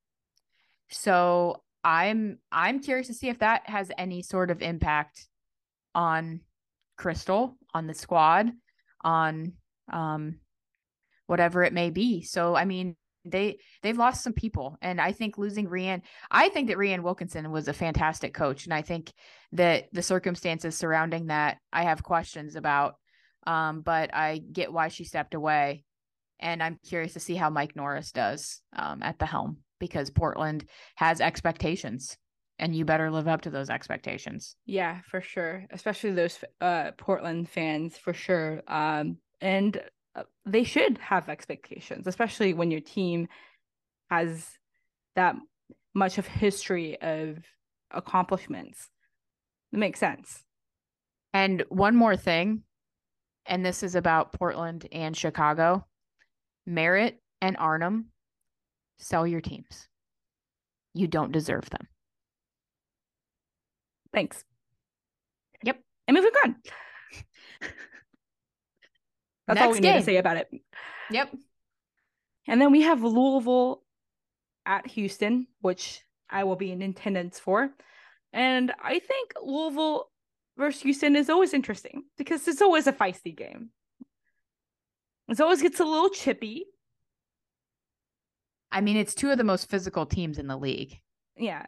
[0.90, 5.28] So I'm I'm curious to see if that has any sort of impact
[5.94, 6.40] on
[6.96, 8.52] Crystal, on the squad,
[9.02, 9.54] on
[9.92, 10.38] um,
[11.26, 12.22] whatever it may be.
[12.22, 16.68] So I mean, they they've lost some people, and I think losing Rhian, I think
[16.68, 19.12] that Rhian Wilkinson was a fantastic coach, and I think
[19.52, 22.96] that the circumstances surrounding that I have questions about.
[23.44, 25.84] Um, but I get why she stepped away,
[26.38, 30.64] and I'm curious to see how Mike Norris does um, at the helm because Portland
[30.94, 32.16] has expectations,
[32.58, 34.54] and you better live up to those expectations.
[34.64, 35.66] Yeah, for sure.
[35.70, 38.62] Especially those uh Portland fans for sure.
[38.68, 39.82] Um and
[40.14, 43.28] Uh, they should have expectations, especially when your team
[44.10, 44.46] has
[45.16, 45.36] that
[45.94, 47.38] much of history of
[47.90, 48.90] accomplishments.
[49.72, 50.44] It makes sense.
[51.32, 52.62] And one more thing,
[53.46, 55.86] and this is about Portland and Chicago.
[56.66, 58.06] Merritt and Arnim,
[58.98, 59.88] sell your teams.
[60.94, 61.88] You don't deserve them.
[64.12, 64.44] Thanks.
[65.64, 65.80] Yep.
[66.06, 66.56] And moving on.
[69.46, 70.00] That's all Next we need game.
[70.00, 70.48] to say about it.
[71.10, 71.34] Yep.
[72.48, 73.82] And then we have Louisville
[74.66, 76.00] at Houston, which
[76.30, 77.70] I will be in attendance for.
[78.32, 80.08] And I think Louisville
[80.56, 83.70] versus Houston is always interesting because it's always a feisty game.
[85.28, 86.66] It always gets a little chippy.
[88.70, 90.98] I mean, it's two of the most physical teams in the league.
[91.36, 91.66] Yeah.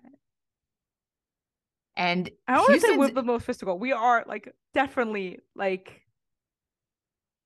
[1.97, 3.79] And I to say we're the most physical.
[3.79, 6.04] We are like definitely like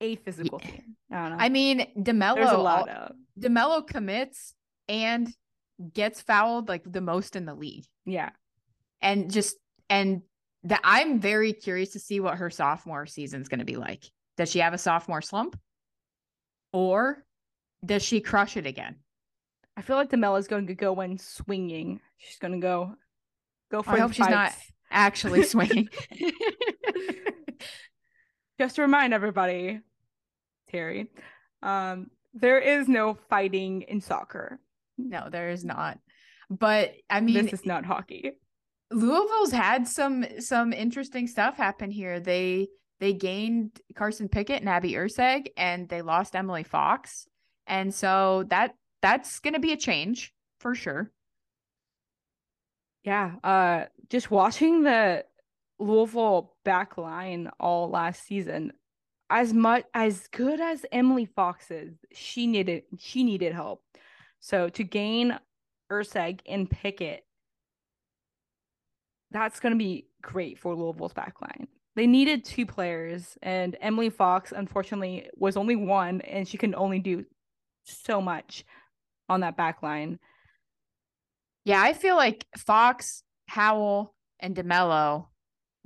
[0.01, 0.71] a physical Yeah.
[0.71, 0.97] team.
[1.11, 1.45] I don't know.
[1.45, 2.35] I mean, DeMelo.
[2.37, 4.55] There's a lot of DeMelo commits
[4.89, 5.29] and
[5.93, 7.85] gets fouled like the most in the league.
[8.05, 8.31] yeah.
[9.01, 9.57] And just,
[9.89, 10.23] and
[10.65, 14.05] that I'm very curious to see what her sophomore season's going to be like.
[14.37, 15.57] Does she have a sophomore slump?
[16.73, 17.25] Or
[17.87, 18.97] does she crush it again?
[19.77, 22.01] I feel like DeMelo is going to go in swinging.
[22.17, 22.97] She's going to go
[23.71, 24.53] go for I hope she's not
[24.91, 25.89] actually swinging.
[28.59, 29.81] Just to remind everybody,
[30.71, 31.09] Terry,
[31.63, 34.59] um, there is no fighting in soccer.
[34.97, 35.99] no, there is not.
[36.51, 38.33] But I mean, this is not hockey.
[38.91, 42.21] Louisville's had some some interesting stuff happen here.
[42.21, 42.69] They
[43.01, 47.27] they gained Carson Pickett and Abby Erceg, and they lost Emily Fox,
[47.67, 51.13] and so that that's going to be a change for sure.
[53.05, 53.37] Yeah.
[53.45, 55.25] Uh, just watching the
[55.79, 58.73] Louisville back line all last season,
[59.31, 63.83] as much as good as Emily Fox is, she needed she needed help.
[64.41, 65.39] So to gain
[65.91, 67.25] Erceg and Pickett,
[69.31, 71.69] that's going to be great for Louisville's back line.
[71.97, 77.01] They needed two players, and Emily Fox, unfortunately, was only one, and she can only
[77.01, 77.25] do
[77.85, 78.65] so much
[79.29, 80.21] on that back line.
[81.65, 85.27] Yeah, I feel like Fox, Howell, and DeMelo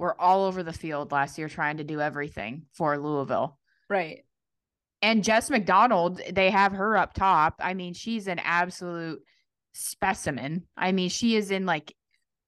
[0.03, 3.57] were all over the field last year trying to do everything for Louisville.
[3.89, 4.25] Right.
[5.01, 7.61] And Jess McDonald, they have her up top.
[7.61, 9.21] I mean, she's an absolute
[9.75, 10.67] specimen.
[10.77, 11.95] I mean, she is in like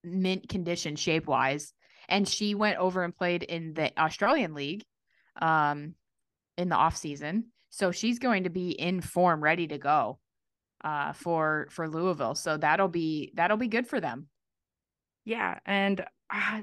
[0.03, 1.73] mint condition shape wise.
[2.09, 4.83] And she went over and played in the Australian League
[5.41, 5.95] um
[6.59, 7.53] in the off season.
[7.71, 10.19] So she's going to be in form, ready to go
[10.83, 12.35] uh for for Louisville.
[12.35, 14.27] So that'll be that'll be good for them.
[15.25, 16.63] Yeah, and uh,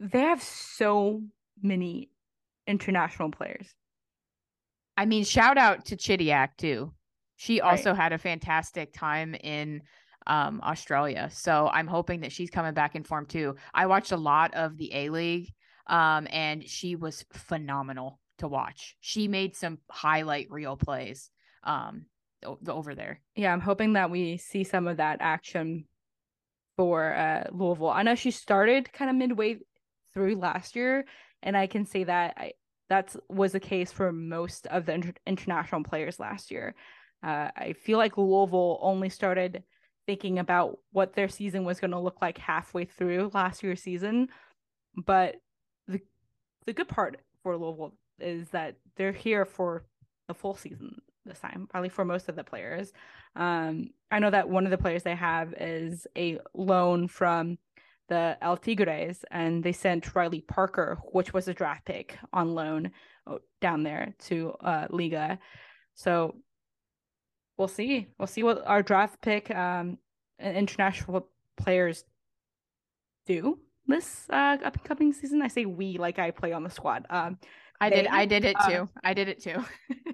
[0.00, 1.22] they have so
[1.62, 2.10] many
[2.66, 3.74] international players.
[4.96, 6.92] I mean, shout out to Chidiac too.
[7.36, 7.70] She Right.
[7.70, 9.82] also had a fantastic time in
[10.26, 11.28] um, Australia.
[11.30, 13.56] So I'm hoping that she's coming back in form too.
[13.74, 15.52] I watched a lot of the A League,
[15.86, 18.96] um, and she was phenomenal to watch.
[19.00, 21.30] She made some highlight reel plays
[21.62, 22.06] um,
[22.44, 23.20] o- over there.
[23.34, 25.86] Yeah, I'm hoping that we see some of that action
[26.76, 27.90] for uh, Louisville.
[27.90, 29.58] I know she started kind of midway
[30.16, 31.04] through last year,
[31.42, 32.52] and I can say that I
[32.88, 36.74] that was the case for most of the inter- international players last year.
[37.22, 39.62] Uh, I feel like Louisville only started
[40.06, 44.28] thinking about what their season was going to look like halfway through last year's season,
[45.04, 45.36] but
[45.86, 46.00] the
[46.64, 49.84] the good part for Louisville is that they're here for
[50.28, 52.90] the full season this time, probably for most of the players.
[53.34, 57.58] Um, I know that one of the players they have is a loan from
[58.08, 62.92] the El Tigres, and they sent Riley Parker, which was a draft pick, on loan
[63.26, 65.38] oh, down there to uh, Liga.
[65.94, 66.36] So
[67.56, 68.08] we'll see.
[68.18, 69.98] We'll see what our draft pick um,
[70.40, 72.04] international players
[73.26, 75.42] do this uh, upcoming season.
[75.42, 77.06] I say we like I play on the squad.
[77.10, 77.38] Um,
[77.80, 78.06] I they, did.
[78.08, 78.88] I did it uh, too.
[79.02, 79.64] I did it too.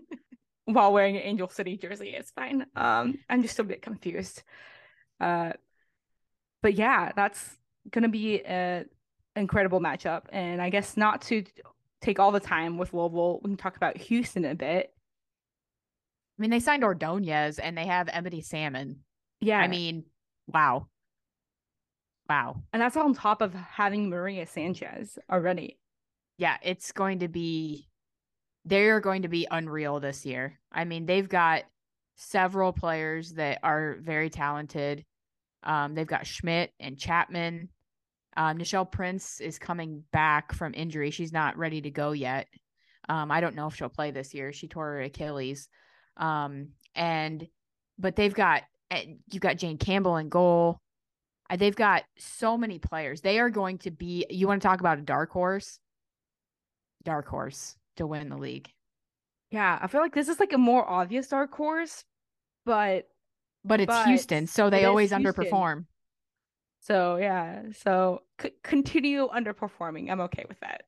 [0.65, 2.67] while wearing an Angel City jersey, it's fine.
[2.77, 4.43] Um, I'm just a bit confused.
[5.21, 5.53] Uh,
[6.63, 7.57] but yeah, that's
[7.91, 8.87] gonna be an
[9.37, 11.45] incredible matchup, and I guess not to
[12.03, 14.93] take all the time with Louisville, we can talk about Houston a bit.
[16.39, 19.01] I mean, they signed Ordonez and they have Ebony Salmon.
[19.41, 19.59] Yeah.
[19.59, 20.05] I mean,
[20.47, 20.89] wow.
[22.29, 22.63] Wow.
[22.73, 25.79] And that's on top of having Maria Sanchez already.
[26.39, 27.89] Yeah, it's going to be
[28.65, 30.59] they're going to be unreal this year.
[30.71, 31.65] I mean, they've got
[32.17, 35.05] several players that are very talented.
[35.65, 37.69] Um, they've got Schmidt and Chapman.
[38.37, 41.11] Um, Nichelle Prince is coming back from injury.
[41.11, 42.49] She's not ready to go yet.
[43.09, 44.53] Um, I don't know if she'll play this year.
[44.53, 45.69] She tore her Achilles.
[46.17, 47.47] Um, and
[47.99, 48.63] but they've got
[49.31, 50.79] you've got Jane Campbell in goal.
[51.51, 53.21] Uh, they've got so many players.
[53.21, 54.27] They are going to be.
[54.31, 55.79] You want to talk about a dark horse?
[57.05, 58.71] Dark horse to win the league.
[59.51, 62.05] Yeah, I feel like this is like a more obvious dark horse,
[62.65, 63.09] but
[63.65, 65.87] but it's but Houston, so they always underperform.
[66.83, 70.11] So yeah, so c- continue underperforming.
[70.11, 70.83] I'm okay with that.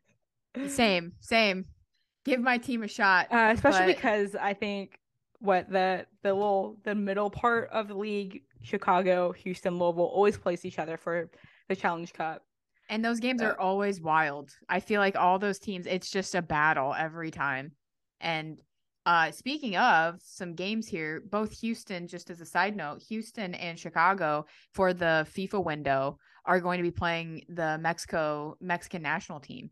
[0.70, 1.66] same, same.
[2.24, 3.96] Give my team a shot, uh, especially but...
[3.96, 4.98] because I think
[5.40, 10.64] what the the little the middle part of the league, Chicago, Houston, Louisville, always place
[10.64, 11.28] each other for
[11.68, 12.42] the Challenge Cup.
[12.88, 14.50] And those games are always wild.
[14.68, 17.72] I feel like all those teams, it's just a battle every time.
[18.20, 18.58] And
[19.06, 23.78] uh, speaking of some games here, both Houston, just as a side note, Houston and
[23.78, 29.70] Chicago for the FIFA window are going to be playing the Mexico Mexican national team.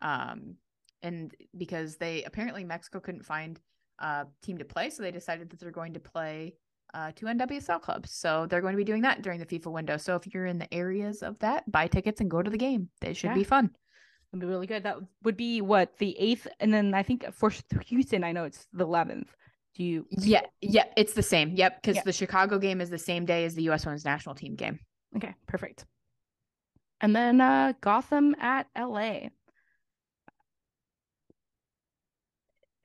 [0.00, 0.56] Um,
[1.02, 3.60] and because they apparently Mexico couldn't find
[3.98, 6.54] a team to play, so they decided that they're going to play
[6.94, 8.12] uh, two NWSL clubs.
[8.12, 9.96] So they're going to be doing that during the FIFA window.
[9.96, 12.88] So if you're in the areas of that, buy tickets and go to the game.
[13.00, 13.34] They should yeah.
[13.34, 13.70] be fun.
[14.32, 14.84] It'd be really good.
[14.84, 17.52] That would be what the eighth, and then I think for
[17.86, 19.34] Houston, I know it's the eleventh.
[19.74, 20.06] Do you?
[20.10, 21.54] Yeah, yeah, it's the same.
[21.54, 23.84] Yep, because the Chicago game is the same day as the U.S.
[23.84, 24.78] Women's National Team game.
[25.16, 25.84] Okay, perfect.
[27.02, 29.30] And then uh Gotham at L.A.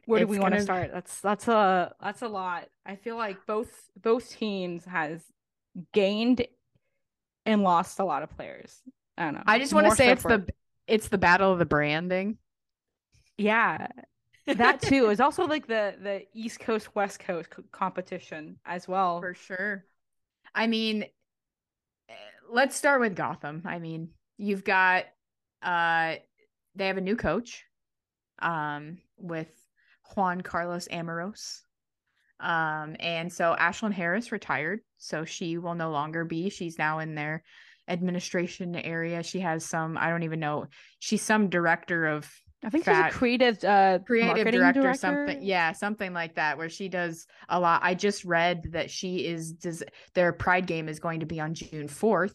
[0.06, 0.92] Where do we want to start?
[0.94, 2.70] That's that's a that's a lot.
[2.86, 3.70] I feel like both
[4.02, 5.22] both teams has
[5.94, 6.46] gained
[7.46, 8.82] and lost a lot of players.
[9.18, 9.44] I don't know.
[9.46, 10.46] I just want to say it's the
[10.88, 12.38] it's the battle of the branding.
[13.38, 13.88] Yeah.
[14.48, 19.20] That too is also like the the East Coast West Coast competition as well.
[19.20, 19.86] For sure.
[20.56, 21.04] I mean,
[22.10, 22.14] eh,
[22.50, 23.64] let's start with Gotham.
[23.66, 25.06] I mean, you've got
[25.62, 26.16] uh
[26.76, 27.66] they have a new coach
[28.40, 29.50] um with
[30.16, 31.62] Juan Carlos Amoros.
[32.40, 36.50] Um and so Ashlyn Harris retired, so she will no longer be.
[36.50, 37.44] She's now in their
[37.88, 39.24] administration area.
[39.24, 40.66] She has some, I don't even know,
[41.00, 42.30] she's some director of
[42.64, 45.44] I think fat, she's a creative uh creative director, director, something.
[45.44, 47.82] Yeah, something like that where she does a lot.
[47.84, 49.84] I just read that she is does
[50.16, 52.34] their pride game is going to be on June 4th.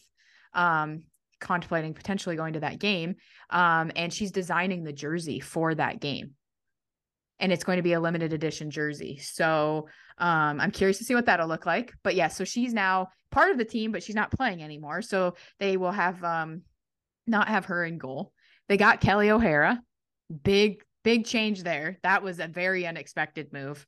[0.55, 1.03] Um
[1.41, 3.17] contemplating potentially going to that game.
[3.51, 6.33] Um and she's designing the jersey for that game.
[7.41, 9.19] And it's going to be a limited edition jersey.
[9.19, 11.93] So um, I'm curious to see what that'll look like.
[12.03, 15.03] But yeah, so she's now part of the team, but she's not playing anymore.
[15.03, 16.63] So they will have um,
[17.27, 18.33] not have her in goal.
[18.69, 19.81] They got Kelly O'Hara.
[20.43, 21.99] Big, big change there.
[22.03, 23.87] That was a very unexpected move.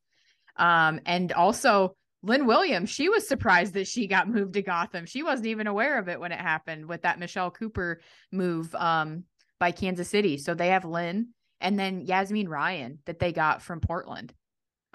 [0.57, 5.07] Um, and also Lynn Williams, she was surprised that she got moved to Gotham.
[5.07, 8.01] She wasn't even aware of it when it happened with that Michelle Cooper
[8.33, 9.25] move um,
[9.61, 10.39] by Kansas City.
[10.39, 11.29] So they have Lynn
[11.61, 14.33] and then Yazmeen Ryan that they got from Portland.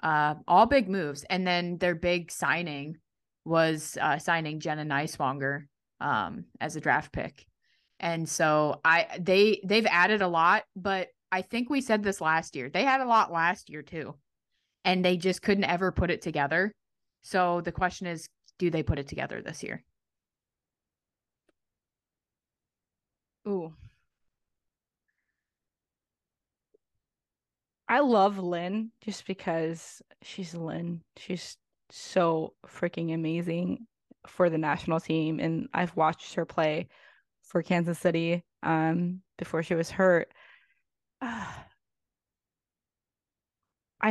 [0.02, 1.24] Uh, all big moves.
[1.28, 2.96] And then their big signing
[3.44, 5.64] was uh, signing Jenna Nighswonger
[6.00, 7.46] um, as a draft pick.
[7.98, 12.56] And so I they they've added a lot, but I think we said this last
[12.56, 12.70] year.
[12.70, 14.16] They had a lot last year too.
[14.84, 16.72] And they just couldn't ever put it together.
[17.22, 18.26] So the question is,
[18.58, 19.84] do they put it together this year?
[23.46, 23.74] Ooh,
[27.90, 31.02] I love Lynn just because she's Lynn.
[31.16, 31.58] She's
[31.90, 33.88] so freaking amazing
[34.28, 36.86] for the national team and I've watched her play
[37.42, 40.32] for Kansas City um before she was hurt.
[41.22, 41.64] I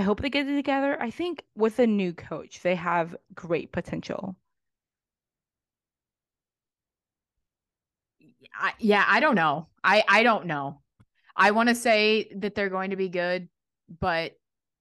[0.02, 1.02] hope they get it together.
[1.02, 4.36] I think with a new coach, they have great potential.
[8.60, 9.68] I, yeah, I don't know.
[9.84, 10.82] I I don't know.
[11.36, 13.48] I want to say that they're going to be good,
[14.00, 14.34] but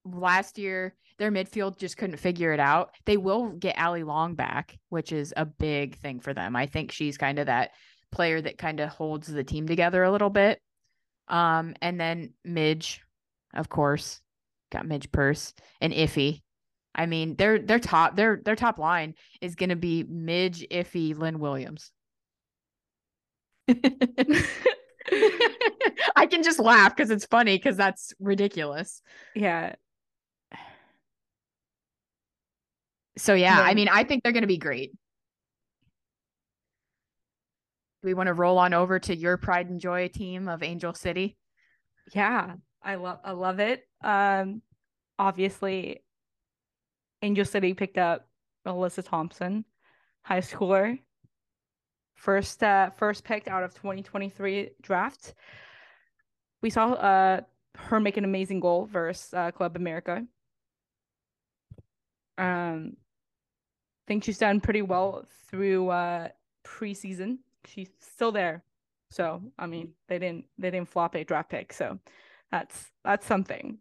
[0.05, 2.91] last year their midfield just couldn't figure it out.
[3.05, 6.55] They will get Allie Long back, which is a big thing for them.
[6.55, 7.71] I think she's kind of that
[8.11, 10.61] player that kind of holds the team together a little bit.
[11.27, 13.01] Um, and then Midge,
[13.53, 14.21] of course,
[14.71, 16.41] got Midge Purce and Ify.
[16.95, 21.15] I mean, their their top their their top line is going to be Midge, Ify,
[21.15, 21.91] Lynn Williams.
[26.15, 29.01] I can just laugh because it's funny because that's ridiculous.
[29.35, 29.75] Yeah.
[33.17, 34.91] So yeah, I mean, I think they're going to be great.
[38.01, 40.93] Do we want to roll on over to your pride and joy team of Angel
[40.93, 41.37] City?
[42.13, 43.83] Yeah, I love I love it.
[44.01, 44.61] Um
[45.17, 46.01] obviously
[47.21, 48.29] Angel City picked up
[48.65, 49.65] Alyssa Thompson,
[50.21, 50.99] high schooler.
[52.19, 55.33] First uh first picked out of 2023 draft.
[56.61, 57.41] We saw uh
[57.77, 60.25] her make an amazing goal versus uh, Club America.
[62.37, 66.27] Um I think she's done pretty well through uh
[66.65, 68.63] preseason she's still there.
[69.11, 71.71] So I mean, they didn't they didn't flop a draft pick.
[71.71, 71.99] So
[72.51, 73.77] that's that's something.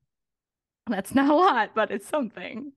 [0.86, 2.70] That's not a lot, but it's something.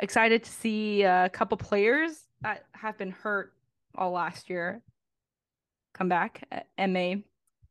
[0.00, 3.54] Excited to see a couple players that have been hurt
[3.94, 4.82] all last year
[5.94, 6.42] come back.
[6.78, 7.14] Ma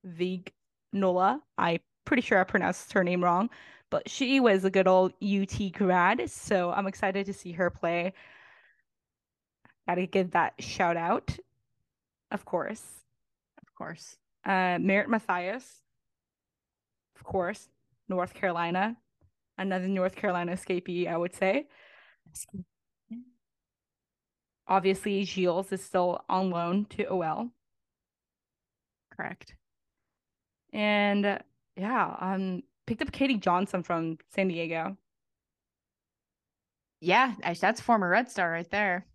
[0.03, 0.51] Vig
[0.93, 1.41] Nola.
[1.57, 3.49] I'm pretty sure I pronounced her name wrong,
[3.89, 6.29] but she was a good old UT grad.
[6.29, 8.13] So I'm excited to see her play.
[9.87, 11.37] Gotta give that shout out
[12.31, 12.81] of course.
[13.61, 14.17] Of course.
[14.45, 15.81] Uh, Merritt Mathias,
[17.15, 17.67] of course.
[18.09, 18.97] North Carolina,
[19.57, 21.67] another North Carolina escapee, I would say.
[24.71, 27.49] Obviously, Gilles is still on loan to OL.
[29.13, 29.53] Correct.
[30.71, 31.41] And
[31.75, 34.95] yeah, um, picked up Katie Johnson from San Diego.
[37.01, 39.05] Yeah, that's former Red Star right there.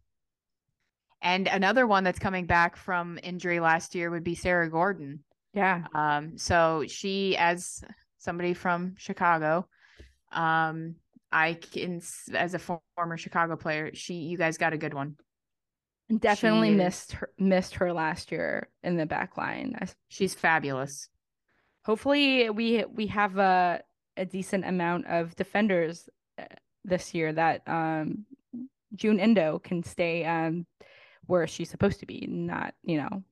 [1.22, 5.24] And another one that's coming back from injury last year would be Sarah Gordon.
[5.54, 5.86] Yeah.
[5.94, 7.82] Um, so she, as
[8.18, 9.66] somebody from Chicago,
[10.32, 10.96] um,
[11.32, 12.02] I can,
[12.34, 15.16] as a former Chicago player, she, you guys got a good one.
[16.14, 19.76] Definitely she missed her, missed her last year in the back line.
[20.08, 21.08] She's fabulous.
[21.84, 23.82] Hopefully, we we have a
[24.16, 26.44] a decent amount of defenders uh,
[26.84, 28.24] this year that um
[28.94, 30.66] Jun Endo can stay um
[31.26, 33.24] where she's supposed to be, not, you know,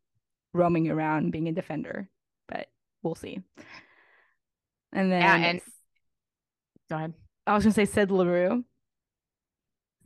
[0.53, 2.09] roaming around being a defender.
[2.49, 2.67] But
[3.05, 3.41] we'll see.
[4.93, 5.61] And then yeah, and
[6.91, 7.15] go ahead.
[7.47, 8.65] I was gonna say Syd Leroux.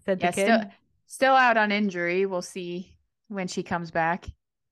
[0.04, 0.64] Syd yeah, still
[1.08, 2.26] still out on injury.
[2.26, 2.94] We'll see
[3.26, 4.26] when she comes back.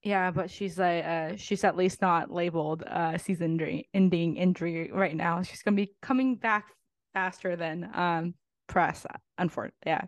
[0.05, 4.93] Yeah, but she's like uh she's at least not labeled uh season injury ending injury
[4.93, 5.43] right now.
[5.43, 6.67] She's gonna be coming back
[7.13, 8.35] faster than um
[8.69, 9.05] Press,
[9.39, 9.79] unfortunately.
[9.85, 10.03] Yeah,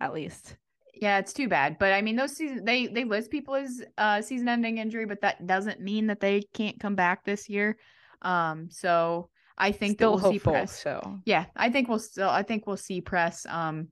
[0.00, 0.56] at least.
[0.94, 1.78] Yeah, it's too bad.
[1.78, 5.46] But I mean, those season they they list people as uh season-ending injury, but that
[5.46, 7.76] doesn't mean that they can't come back this year.
[8.22, 10.80] Um, so I think still we'll hopeful, see Press.
[10.80, 13.88] So yeah, I think we'll still I think we'll see Press um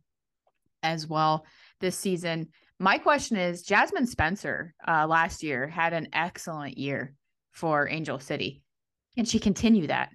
[0.95, 1.47] as well
[1.80, 2.49] this season.
[2.78, 7.14] My question is Jasmyne Spencer uh last year had an excellent year
[7.53, 8.62] for Angel City.
[9.16, 10.11] Can she continue that?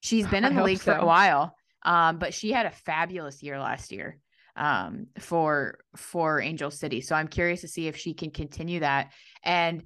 [0.00, 0.92] She's been in the league so.
[0.92, 1.54] for a while.
[1.82, 4.18] Um, but she had a fabulous year last year
[4.56, 7.00] um, for for Angel City.
[7.00, 9.12] So I'm curious to see if she can continue that.
[9.42, 9.84] And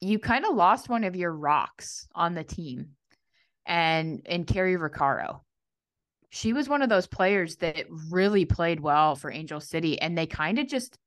[0.00, 2.90] you kind of lost one of your rocks on the team,
[3.66, 5.40] and and Cari Roccaro.
[6.30, 10.26] She was one of those players that really played well for Angel City, and they
[10.26, 10.98] kind of just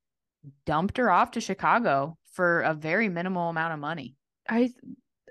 [0.66, 4.14] dumped her off to Chicago for a very minimal amount of money.
[4.48, 4.70] I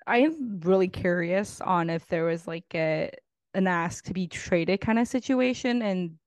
[0.07, 3.11] I'm really curious on if there was like a
[3.53, 6.17] an ask to be traded kind of situation and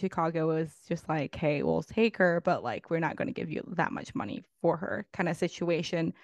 [0.00, 3.50] Chicago was just like, hey, we'll take her, but like we're not going to give
[3.50, 6.14] you that much money for her kind of situation.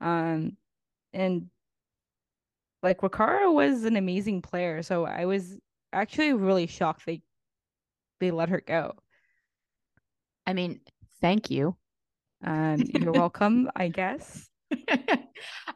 [0.00, 0.56] Um,
[1.12, 1.48] and
[2.82, 5.58] like Roccaro was an amazing player, so I was
[5.92, 7.22] actually really shocked they
[8.20, 8.94] they let her go.
[10.46, 10.80] I mean,
[11.20, 11.76] thank you.
[12.44, 14.48] Um, you're welcome, I guess.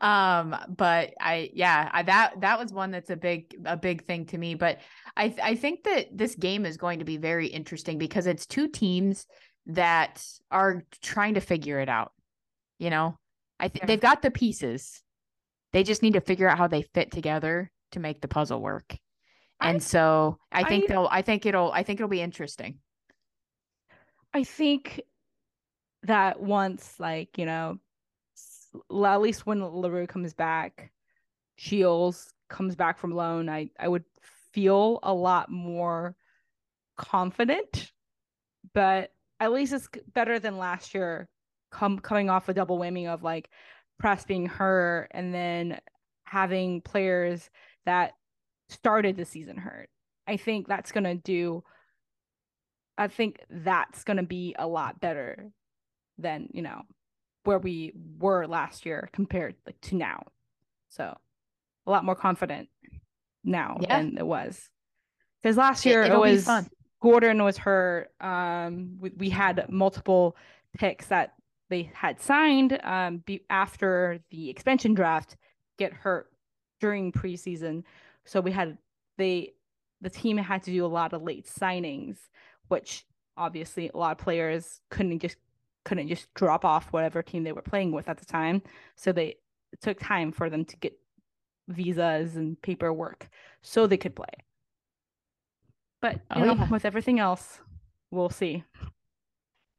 [0.01, 4.27] um but i yeah I, that that was one that's a big a big thing
[4.27, 4.79] to me but
[5.17, 8.67] i i think that this game is going to be very interesting because it's two
[8.67, 9.27] teams
[9.67, 12.11] that are trying to figure it out
[12.81, 13.17] you know
[13.61, 13.87] i think yeah.
[13.87, 15.03] they've got the pieces
[15.73, 18.97] they just need to figure out how they fit together to make the puzzle work
[19.61, 22.79] and I, so i think I, they'll i think it'll i think it'll be interesting
[24.35, 25.01] i think
[26.05, 27.79] that once like you know
[29.05, 30.91] at least when Leroux comes back,
[31.57, 34.05] Shields comes back from loan, I I would
[34.53, 36.17] feel a lot more
[36.97, 37.93] confident.
[38.75, 41.29] But at least it's better than last year.
[41.71, 43.51] Come coming off a double whammy of like
[43.99, 45.81] Press being hurt and then
[46.25, 47.51] having players
[47.87, 48.13] that
[48.71, 49.89] started the season hurt.
[50.27, 51.64] I think that's gonna do.
[52.97, 55.51] I think that's gonna be a lot better
[56.18, 56.83] than you know
[57.45, 60.25] where we were last year compared like to now.
[60.89, 61.16] So
[61.87, 62.68] a lot more confident
[63.45, 63.99] now yeah.
[63.99, 64.68] than it was.
[65.43, 66.49] Because last year it, it was.
[67.01, 68.11] Gordon was hurt.
[68.21, 70.37] Um, we, we had multiple
[70.77, 71.33] picks that
[71.71, 75.37] they had signed um be, after the expansion draft
[75.79, 76.31] get hurt
[76.81, 77.85] during preseason.
[78.25, 78.79] So we had
[79.18, 79.55] they
[80.01, 82.16] the team had to do a lot of late signings,
[82.68, 83.05] which
[83.37, 85.37] obviously a lot of players couldn't just
[85.85, 88.62] couldn't just drop off whatever team they were playing with at the time.
[88.97, 89.37] So they
[89.73, 90.99] it took time for them to get
[91.68, 93.29] visas and paperwork
[93.62, 94.27] so they could play.
[96.03, 96.68] But you oh, know, yeah.
[96.71, 97.61] with everything else,
[98.11, 98.64] we'll see.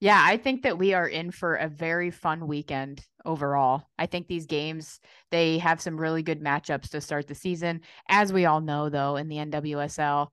[0.02, 3.84] Yeah, I think that we are in for a very fun weekend overall.
[4.00, 5.00] I think these games,
[5.30, 7.82] they have some really good matchups to start the season.
[8.10, 10.30] As we all know though, in the NWSL,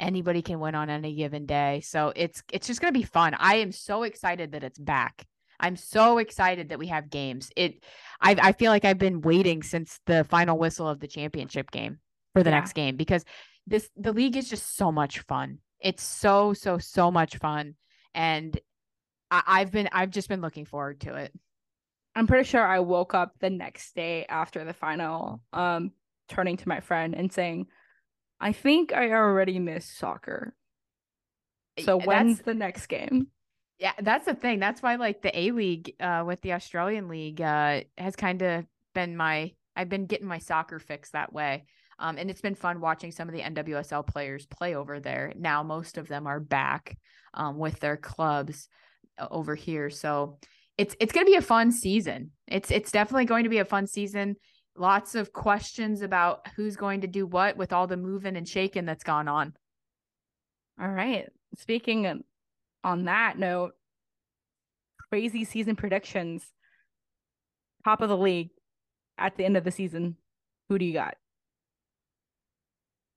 [0.00, 1.82] anybody can win on any given day.
[1.84, 3.34] So it's it's just going to be fun.
[3.38, 5.26] I am so excited that it's back.
[5.60, 7.50] I'm so excited that we have games.
[7.56, 7.84] It
[8.22, 11.98] I I feel like I've been waiting since the final whistle of the championship game
[12.32, 12.56] for the yeah.
[12.56, 13.26] next game because
[13.66, 15.58] this the league is just so much fun.
[15.78, 17.74] It's so so so much fun
[18.14, 18.58] and
[19.30, 21.32] I, I've been I've just been looking forward to it.
[22.14, 25.92] I'm pretty sure I woke up the next day after the final, um,
[26.28, 27.66] turning to my friend and saying,
[28.40, 30.54] I think I already missed soccer.
[31.78, 33.28] So when's that's, the next game?
[33.78, 34.58] Yeah, that's the thing.
[34.58, 38.64] That's why like the A League uh with the Australian League uh has kind of
[38.94, 41.64] been my I've been getting my soccer fix that way.
[41.98, 45.34] Um, and it's been fun watching some of the NWSL players play over there.
[45.36, 46.96] Now most of them are back
[47.34, 48.68] um, with their clubs
[49.20, 49.90] Uh, over here.
[49.90, 50.38] So
[50.78, 52.30] it's it's going to be a fun season.
[52.46, 54.36] It's it's definitely going to be a fun season.
[54.76, 58.86] Lots of questions about who's going to do what with all the moving and shaking
[58.86, 59.52] that's gone on.
[60.80, 61.28] All right.
[61.58, 62.24] Speaking
[62.82, 63.72] on that note,
[65.10, 66.46] crazy season predictions.
[67.84, 68.50] Top of the league
[69.18, 70.16] at the end of the season.
[70.68, 71.16] Who do you got?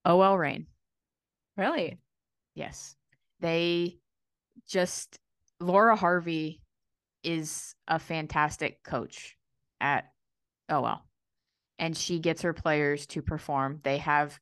[0.06, 0.68] OL Reign.
[1.56, 1.99] Really?
[2.56, 2.95] Yes.
[3.39, 3.99] They
[4.68, 5.20] just
[5.64, 6.61] Laura Harvey
[7.24, 9.36] is a fantastic coach
[9.80, 10.05] at
[10.70, 11.01] OL
[11.80, 13.80] and she gets her players to perform.
[13.84, 14.39] They have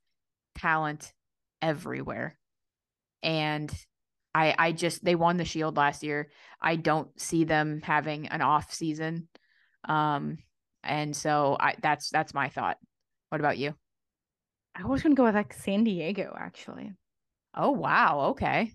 [0.58, 1.14] talent
[1.62, 2.38] everywhere.
[3.24, 3.72] And
[4.34, 6.30] I I just they won the shield last year.
[6.62, 9.28] I don't see them having an off season.
[9.88, 10.40] Um
[10.84, 12.78] and so I that's that's my thought.
[13.30, 13.76] What about you?
[14.76, 16.94] I was gonna go with like San Diego actually.
[17.56, 18.74] Oh wow, okay.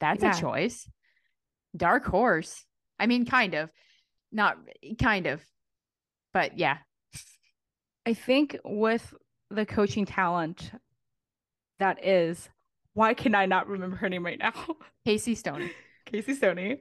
[0.00, 0.36] That's yeah.
[0.36, 0.88] a choice.
[1.76, 2.64] Dark horse.
[2.98, 3.70] I mean, kind of.
[4.32, 4.58] Not
[5.00, 5.42] kind of.
[6.32, 6.78] But yeah.
[8.06, 9.14] I think with
[9.50, 10.70] the coaching talent
[11.78, 12.48] that is,
[12.94, 14.52] why can I not remember her name right now?
[15.04, 15.70] Casey Stoney.
[16.06, 16.80] Casey Stoney.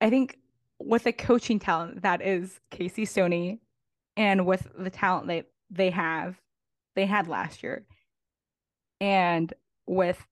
[0.00, 0.38] I think
[0.78, 3.60] with the coaching talent that is Casey Stoney
[4.16, 6.36] and with the talent that they have
[6.94, 7.84] they had last year
[9.00, 9.52] and
[9.86, 10.26] with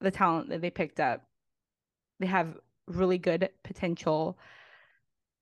[0.00, 1.22] the talent that they picked up
[2.20, 2.56] they have
[2.86, 4.38] really good potential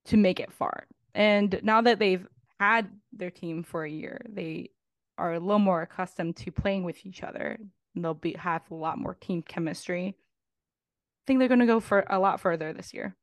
[0.06, 0.86] to make it far.
[1.14, 2.26] And now that they've
[2.58, 4.70] had their team for a year, they
[5.18, 7.58] are a little more accustomed to playing with each other.
[7.94, 10.16] They'll be have a lot more team chemistry.
[10.16, 13.14] I think they're going to go for a lot further this year.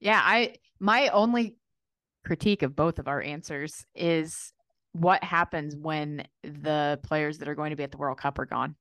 [0.00, 1.56] Yeah, I my only
[2.24, 4.52] critique of both of our answers is
[4.92, 8.46] what happens when the players that are going to be at the World Cup are
[8.46, 8.74] gone.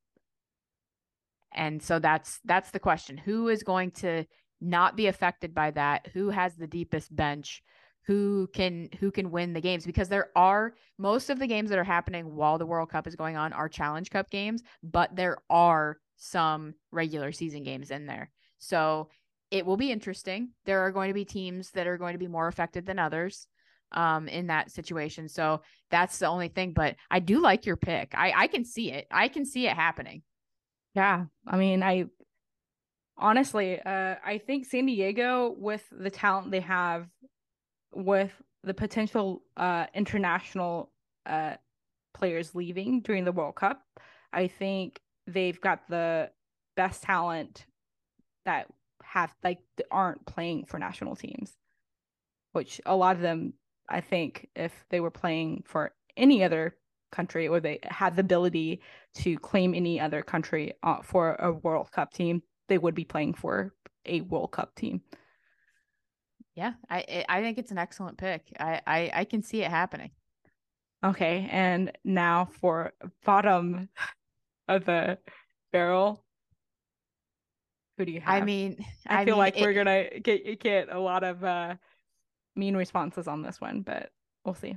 [1.54, 3.18] And so that's that's the question.
[3.18, 4.26] Who is going to
[4.62, 6.08] not be affected by that?
[6.14, 7.64] Who has the deepest bench?
[8.06, 9.86] Who can who can win the games?
[9.86, 13.16] Because there are most of the games that are happening while the World Cup is
[13.16, 18.32] going on are Challenge Cup games, but there are some regular season games in there.
[18.60, 19.10] So
[19.50, 20.50] it will be interesting.
[20.66, 23.48] There are going to be teams that are going to be more affected than others
[23.92, 25.28] um in that situation.
[25.28, 26.72] So that's the only thing.
[26.74, 28.14] But I do like your pick.
[28.16, 29.08] I I can see it.
[29.12, 30.24] I can see it happening.
[30.94, 31.26] Yeah.
[31.48, 32.06] I mean, I
[33.18, 37.08] honestly, uh, I think San Diego, with the talent they have,
[37.94, 38.32] with
[38.64, 40.92] the potential uh, international
[41.26, 41.56] uh,
[42.14, 43.84] players leaving during the World Cup,
[44.34, 46.32] I think they've got the
[46.76, 47.66] best talent
[48.46, 48.68] that
[49.04, 49.60] have like
[49.92, 51.58] aren't playing for national teams,
[52.54, 53.54] which a lot of them,
[53.90, 56.76] I think, if they were playing for any other
[57.12, 58.82] country or they had the ability
[59.16, 63.34] to claim any other country uh, for a World Cup team, they would be playing
[63.34, 63.74] for
[64.06, 65.02] a World Cup team.
[66.56, 68.52] Yeah, I I think it's an excellent pick.
[68.60, 70.12] I I, I can see it happening.
[71.04, 72.94] Okay, and now for
[73.26, 73.90] bottom
[74.68, 75.18] of the
[75.72, 76.24] barrel.
[77.98, 78.42] Who do you have?
[78.42, 81.76] I mean, I, I feel mean, like we're gonna get get a lot of uh
[82.56, 84.12] mean responses on this one, but
[84.44, 84.76] we'll see.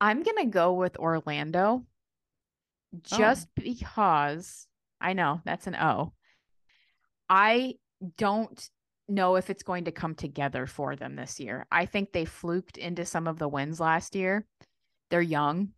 [0.00, 1.84] I'm gonna go with Orlando,
[3.02, 4.66] just because
[5.00, 6.12] I know that's an O.
[7.28, 7.74] I
[8.16, 8.70] don't
[9.08, 11.66] know if it's going to come together for them this year.
[11.70, 14.46] I think they fluked into some of the wins last year.
[15.10, 15.70] They're young.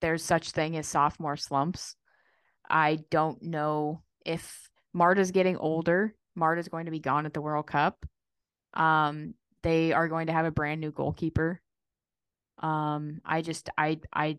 [0.00, 1.96] There's such thing as sophomore slumps.
[2.68, 6.14] I don't know if Marta's getting older.
[6.34, 8.04] Marta's going to be gone at the World Cup.
[8.74, 11.60] Um, they are going to have a brand new goalkeeper.
[12.58, 14.38] Um, I just I I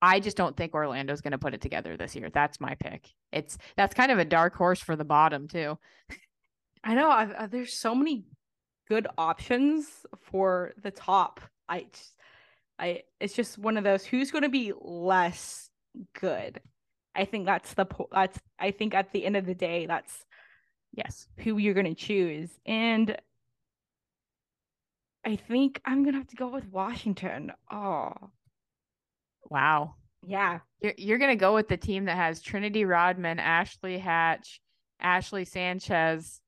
[0.00, 2.30] I just don't think Orlando's going to put it together this year.
[2.30, 3.08] That's my pick.
[3.32, 5.78] It's that's kind of a dark horse for the bottom too.
[6.84, 8.24] I know I, I, there's so many
[8.88, 9.86] good options
[10.22, 11.40] for the top.
[11.68, 12.12] I just,
[12.78, 15.68] I it's just one of those who's going to be less
[16.18, 16.60] good.
[17.14, 20.24] I think that's the po- that's I think at the end of the day that's
[20.94, 21.26] Yes.
[21.38, 22.50] who you're going to choose.
[22.66, 23.16] And
[25.24, 27.52] I think I'm going to have to go with Washington.
[27.70, 28.12] Oh,
[29.50, 29.94] Wow.
[30.26, 30.60] yeah.
[30.80, 34.60] You're you're gonna go with the team that has Trinity Rodman, Ashley Hatch,
[35.00, 36.40] Ashley Sanchez,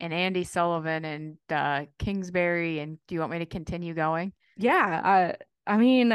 [0.00, 2.78] and Andi Sullivan and uh, Kingsbury.
[2.80, 4.32] And do you want me to continue going?
[4.56, 6.12] Yeah, uh, I mean,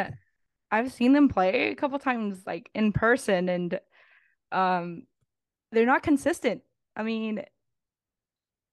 [0.72, 3.80] I've seen them play a couple times like in person and
[4.52, 5.04] um
[5.72, 6.62] they're not consistent.
[6.96, 7.44] I mean,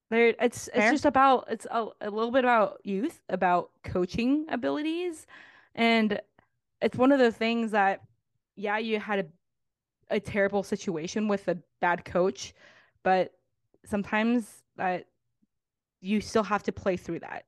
[0.09, 5.25] they're it's it's just about it's a, a little bit about youth, about coaching abilities
[5.73, 6.19] and
[6.81, 8.01] it's one of the things that
[8.55, 9.25] yeah, you had a
[10.11, 12.53] a terrible situation with a bad coach,
[13.03, 13.33] but
[13.85, 15.07] sometimes that
[16.01, 17.45] you still have to play through that.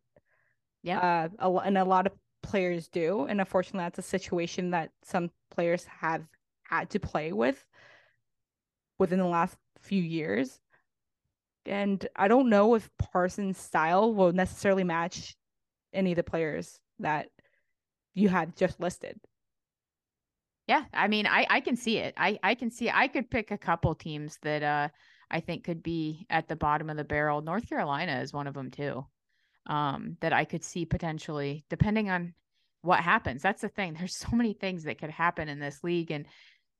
[0.81, 1.29] Yeah.
[1.39, 5.29] Uh, a, and a lot of players do, and unfortunately, that's a situation that some
[5.51, 6.23] players have
[6.63, 7.63] had to play with
[8.97, 10.59] within the last few years.
[11.67, 15.35] And I don't know if Parsons' style will necessarily match
[15.93, 17.27] any of the players that
[18.13, 19.19] you had just listed.
[20.67, 22.13] Yeah, I mean, I I can see it.
[22.17, 22.89] I I can see.
[22.89, 24.89] I could pick a couple teams that uh
[25.29, 27.41] I think could be at the bottom of the barrel.
[27.41, 29.05] North Carolina is one of them too.
[29.65, 32.33] Um, that I could see potentially, depending on
[32.81, 33.41] what happens.
[33.41, 33.93] That's the thing.
[33.97, 36.25] There's so many things that could happen in this league, and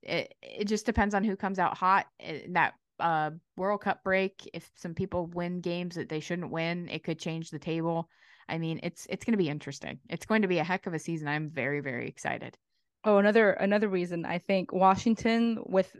[0.02, 4.48] it it just depends on who comes out hot And that uh World Cup break.
[4.52, 8.08] If some people win games that they shouldn't win, it could change the table.
[8.48, 10.00] I mean, it's it's going to be interesting.
[10.08, 11.28] It's going to be a heck of a season.
[11.28, 12.56] I'm very very excited.
[13.04, 15.94] Oh, another another reason I think Washington with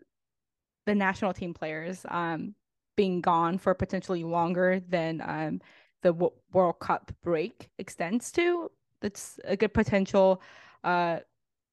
[0.87, 2.55] the national team players um
[2.97, 5.61] being gone for potentially longer than um
[6.03, 8.71] the w- World Cup break extends to.
[9.01, 10.43] That's a good potential
[10.85, 11.21] uh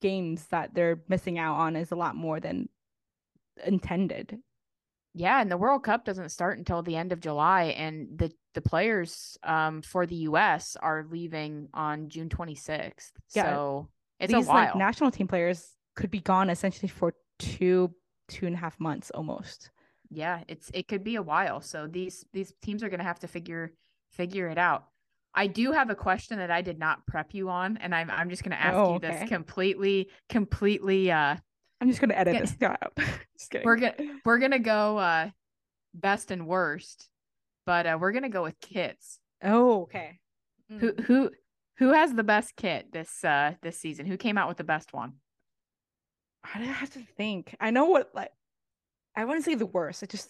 [0.01, 2.69] games that they're missing out on is a lot more than
[3.65, 4.39] intended.
[5.18, 8.61] Yeah, and the World Cup doesn't start until the end of July, and the the
[8.61, 10.76] players um for the U.S.
[10.76, 13.13] are leaving on June 26th.
[13.34, 13.89] Yeah, So
[14.20, 14.74] it's These a while.
[14.74, 17.95] like national team players could be gone essentially for two
[18.28, 19.72] two and a half months almost.
[20.09, 21.61] yeah, it's it could be a while.
[21.61, 23.72] So these these teams are going to have to figure
[24.11, 24.86] figure it out.
[25.34, 28.30] I do have a question that I did not prep you on, and I'm I'm
[28.30, 29.20] just going to ask Oh, you okay.
[29.20, 31.11] this completely completely.
[31.11, 31.38] Uh,
[31.82, 32.39] I'm just gonna edit Yeah.
[32.41, 32.93] this out.
[33.38, 33.65] just kidding.
[33.65, 33.95] we're gonna
[34.26, 35.30] we're gonna go uh
[35.93, 37.09] best and worst,
[37.65, 39.19] but uh, we're gonna go with kits.
[39.43, 40.19] Oh, okay.
[40.80, 40.99] Who Mm.
[41.01, 41.32] who
[41.78, 44.05] who has the best kit this uh this season?
[44.05, 45.13] Who came out with the best one?
[46.53, 47.55] I don't have to think.
[47.59, 48.32] I know what like
[49.15, 50.01] I wouldn't say the worst.
[50.03, 50.30] It's just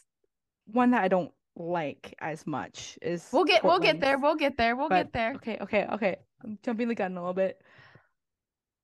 [0.68, 4.18] one that I don't like as much is We'll get we'll get there.
[4.18, 4.76] We'll get there.
[4.76, 5.34] We'll But- get there.
[5.36, 6.16] Okay, okay, okay.
[6.43, 7.62] I'm jumping the gun a little bit.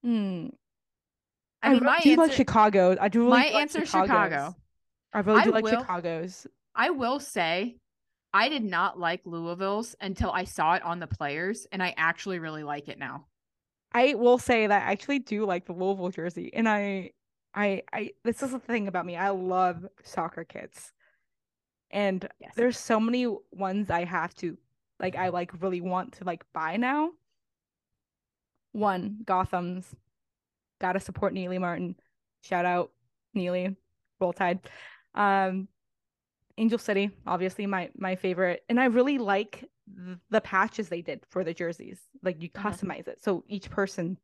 [0.04, 0.48] Hmm.
[1.64, 2.98] I mean, really my do like Chicago.
[3.00, 4.08] I do really my like answer Chicago's.
[4.08, 4.56] Chicago.
[5.14, 6.48] I really I do like will- Chicago's.
[6.76, 7.78] I will say
[8.34, 12.40] I did not like Louisville's until I saw it on the players and I actually
[12.40, 13.26] really like it now.
[13.94, 17.12] I will say that I actually do like the Louisville jersey, and I,
[17.54, 18.12] I, I.
[18.24, 19.18] This is the thing about me.
[19.18, 20.94] I love soccer kits,
[21.92, 22.54] and Yes.
[22.56, 24.58] there's so many ones I have to,
[24.98, 27.10] like, I like really want to like buy now.
[28.72, 29.94] One Gotham's,
[30.82, 31.96] gotta support Nealy Martin.
[32.42, 32.92] Shout out
[33.38, 33.76] Nealy,
[34.20, 34.60] Roll Tide.
[35.16, 35.68] Um,
[36.58, 41.24] Angel City, obviously my my favorite, and I really like th- the patches they did
[41.30, 42.00] for the jerseys.
[42.24, 42.70] Like you Uh-huh.
[42.72, 44.18] customize it, so each person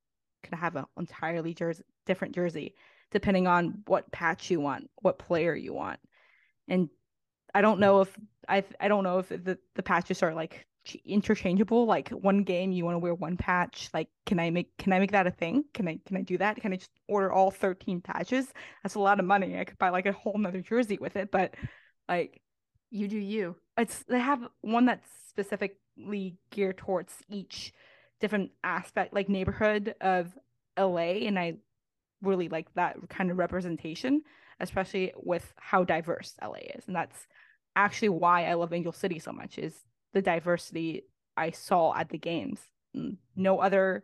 [0.44, 2.76] could have an entirely jersey, different jersey
[3.10, 5.98] depending on what patch you want, what player you want.
[6.68, 6.90] And
[7.56, 10.67] I don't know if I I don't know if the the patches are like
[11.06, 14.94] interchangeable like one game you want to wear one patch like can i make can
[14.94, 15.64] i make that a thing?
[15.74, 16.58] Can i can i do that?
[16.58, 18.54] Can i just order all 13 patches?
[18.84, 19.60] That's a lot of money.
[19.60, 21.56] I could buy like a whole nother jersey with it but
[22.08, 22.42] like
[22.90, 23.56] you do you.
[23.78, 27.74] It's they have one that's specifically geared towards each
[28.20, 30.38] different aspect like neighborhood of
[30.78, 31.56] la and i
[32.22, 34.22] really like that kind of representation
[34.60, 37.28] especially with how diverse la is and that's
[37.76, 39.86] actually why i love angel city so much is
[40.18, 41.04] the diversity
[41.36, 42.60] i saw at the games
[43.36, 44.04] no other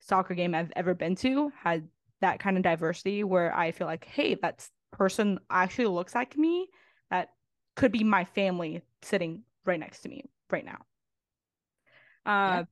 [0.00, 1.86] soccer game i've ever been to had
[2.20, 6.68] that kind of diversity where i feel like hey that person actually looks like me
[7.10, 7.30] that
[7.76, 10.78] could be my family sitting right next to me right now.
[12.26, 12.64] Uh, yeah.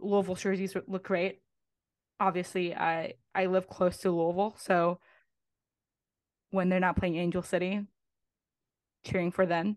[0.00, 1.40] Louisville jerseys look great.
[2.20, 4.98] Obviously, I I live close to Louisville, so
[6.50, 7.86] when they're not playing Angel City,
[9.04, 9.76] cheering for them.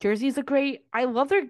[0.00, 0.82] Jerseys are great.
[0.92, 1.46] I love their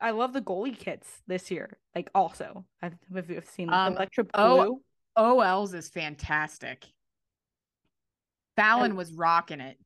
[0.00, 1.78] I love the goalie kits this year.
[1.94, 4.80] Like also, I've, I've seen um, Electric Blue.
[5.16, 6.86] O- OL's is fantastic.
[8.56, 9.78] Phallon I, was rocking it.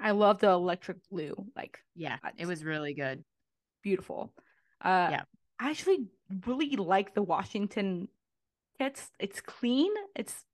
[0.00, 1.34] I love the electric blue.
[1.56, 3.24] Like, yeah, it was really good.
[3.82, 4.32] Beautiful.
[4.82, 5.22] Uh, yeah.
[5.58, 6.06] I actually
[6.44, 8.08] really like the Washington
[8.78, 9.10] kits.
[9.18, 9.90] It's clean.
[10.14, 10.44] It's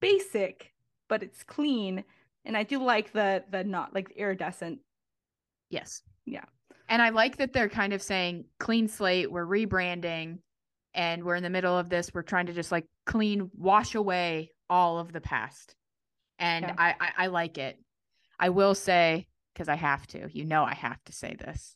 [0.00, 0.72] basic,
[1.08, 2.04] but it's clean.
[2.44, 4.80] And I do like the the not like iridescent.
[5.72, 6.02] Yes.
[6.26, 6.44] Yeah.
[6.88, 9.32] And I like that they're kind of saying clean slate.
[9.32, 10.38] We're rebranding,
[10.92, 12.12] and we're in the middle of this.
[12.12, 15.74] We're trying to just like clean, wash away all of the past.
[16.38, 16.74] And yeah.
[16.76, 17.78] I, I I like it.
[18.38, 21.74] I will say, because I have to, you know, I have to say this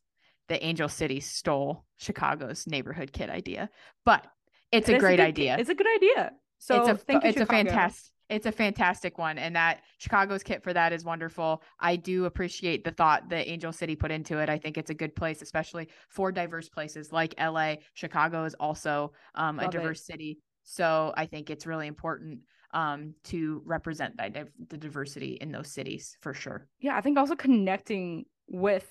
[0.49, 3.71] that Angel City stole Chicago's neighborhood kid idea,
[4.05, 4.27] but
[4.71, 5.57] it's it a great a idea.
[5.59, 6.33] It's a good idea.
[6.59, 10.73] So it's a it's a fantastic it's a fantastic one and that chicago's kit for
[10.73, 14.59] that is wonderful i do appreciate the thought that angel city put into it i
[14.59, 19.59] think it's a good place especially for diverse places like la chicago is also um,
[19.61, 20.07] a diverse it.
[20.07, 22.41] city so i think it's really important
[22.77, 24.37] um, to represent that
[24.69, 26.69] the diversity in those cities for sure.
[26.79, 28.87] Yeah, I think also connecting with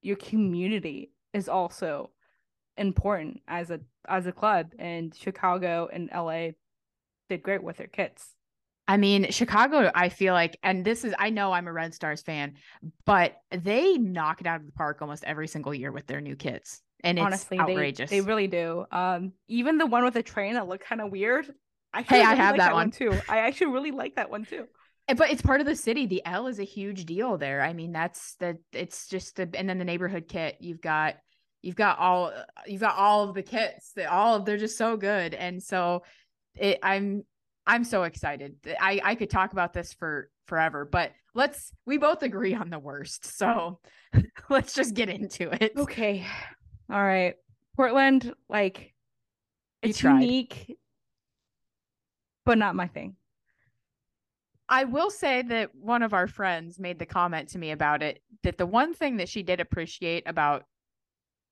[0.00, 2.10] your community is also
[2.76, 6.50] important as a as a club and Chicago and LA
[7.28, 8.34] did great with their kits.
[8.90, 12.22] I mean, Chicago, I feel like, and this is, I know I'm a Red Stars
[12.22, 12.54] fan,
[13.06, 16.34] but they knock it out of the park almost every single year with their new
[16.34, 16.82] kits.
[17.04, 18.10] And it's Honestly, outrageous.
[18.10, 18.86] They, they really do.
[18.90, 21.54] Um, even the one with the train that looked kind of weird,
[21.94, 22.86] I hey, I have like that, that one.
[22.86, 23.12] one too.
[23.28, 24.64] I actually really like that one too.
[25.06, 26.06] But it's part of the city.
[26.06, 27.62] The L is a huge deal there.
[27.62, 30.56] I mean, that's the it's just the and then the neighborhood kit.
[30.58, 31.14] You've got
[31.62, 32.32] you've got all
[32.66, 33.92] you've got all of the kits.
[33.94, 35.34] That all of they're just so good.
[35.34, 36.02] And so
[36.56, 37.22] it, I'm
[37.66, 38.56] I'm so excited.
[38.80, 42.78] I I could talk about this for forever, but let's we both agree on the
[42.78, 43.36] worst.
[43.36, 43.78] So
[44.48, 45.72] let's just get into it.
[45.76, 46.26] Okay.
[46.90, 47.34] All right.
[47.76, 48.94] Portland, like
[49.82, 50.76] it's unique
[52.44, 53.16] but not my thing.
[54.68, 58.22] I will say that one of our friends made the comment to me about it
[58.42, 60.64] that the one thing that she did appreciate about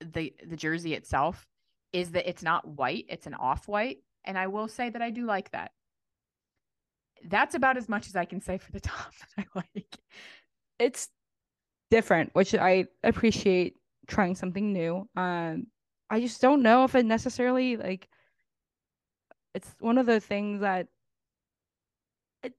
[0.01, 1.47] the the jersey itself
[1.93, 5.25] is that it's not white, it's an off-white, and I will say that I do
[5.25, 5.73] like that.
[7.25, 9.99] That's about as much as I can say for the top that I like.
[10.79, 11.09] It's
[11.91, 15.09] different, which I appreciate trying something new.
[15.17, 15.67] Um
[16.11, 18.09] I just don't know if it necessarily like
[19.55, 20.89] it's one of the things that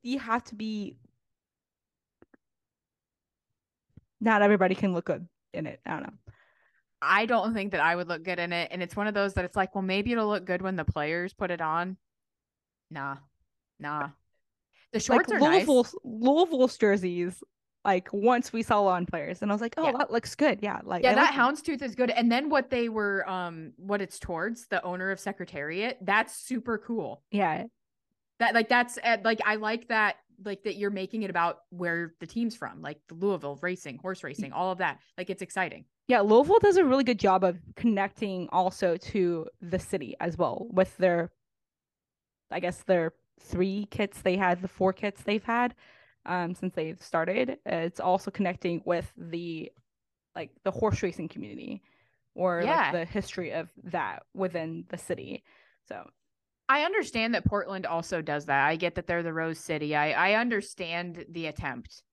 [0.03, 0.97] you have to be
[4.21, 5.79] not everybody can look good in it.
[5.85, 6.33] I don't know.
[7.01, 8.69] I don't think that I would look good in it.
[8.71, 10.83] And it's one of those that it's like, well, maybe it'll look good when the
[10.83, 11.97] players put it on.
[12.91, 13.17] Nah.
[13.79, 14.09] Nah.
[14.91, 15.95] The shorts like are Louisville, nice.
[16.03, 17.43] Louisville's jerseys
[17.85, 19.93] like once we saw on players and I was like, oh, yeah.
[19.97, 20.59] that looks good.
[20.61, 20.79] Yeah.
[20.83, 22.09] Like Yeah, I that like houndstooth is good.
[22.09, 26.77] And then what they were um what it's towards, the owner of Secretariat, that's super
[26.77, 27.23] cool.
[27.31, 27.65] Yeah.
[28.39, 32.13] That like that's uh, like I like that like that you're making it about where
[32.19, 34.99] the team's from, like the Louisville racing, horse racing, all of that.
[35.17, 35.85] Like it's exciting.
[36.07, 40.67] Yeah, Louisville does a really good job of connecting also to the city as well
[40.69, 41.31] with their
[42.51, 45.75] I guess their three kits they had, the four kits they've had
[46.25, 47.57] um, since they've started.
[47.65, 49.71] It's also connecting with the
[50.35, 51.81] like the horse racing community
[52.35, 52.91] or yeah.
[52.91, 55.43] like the history of that within the city.
[55.87, 56.07] So
[56.69, 58.67] I understand that Portland also does that.
[58.67, 59.95] I get that they're the Rose City.
[59.95, 62.03] I I understand the attempt.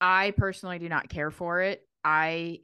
[0.00, 1.82] I personally do not care for it.
[2.04, 2.60] I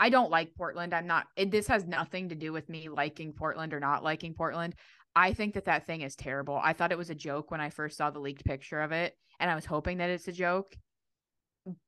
[0.00, 0.94] I don't like Portland.
[0.94, 4.32] I'm not, it, this has nothing to do with me liking Portland or not liking
[4.32, 4.74] Portland.
[5.16, 6.60] I think that that thing is terrible.
[6.62, 9.16] I thought it was a joke when I first saw the leaked picture of it,
[9.40, 10.76] and I was hoping that it's a joke.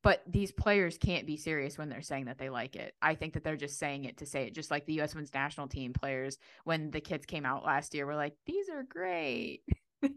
[0.03, 2.95] But these players can't be serious when they're saying that they like it.
[3.01, 5.15] I think that they're just saying it to say it, just like the U.S.
[5.15, 8.83] Women's National Team players when the kids came out last year were like, "These are
[8.83, 9.63] great."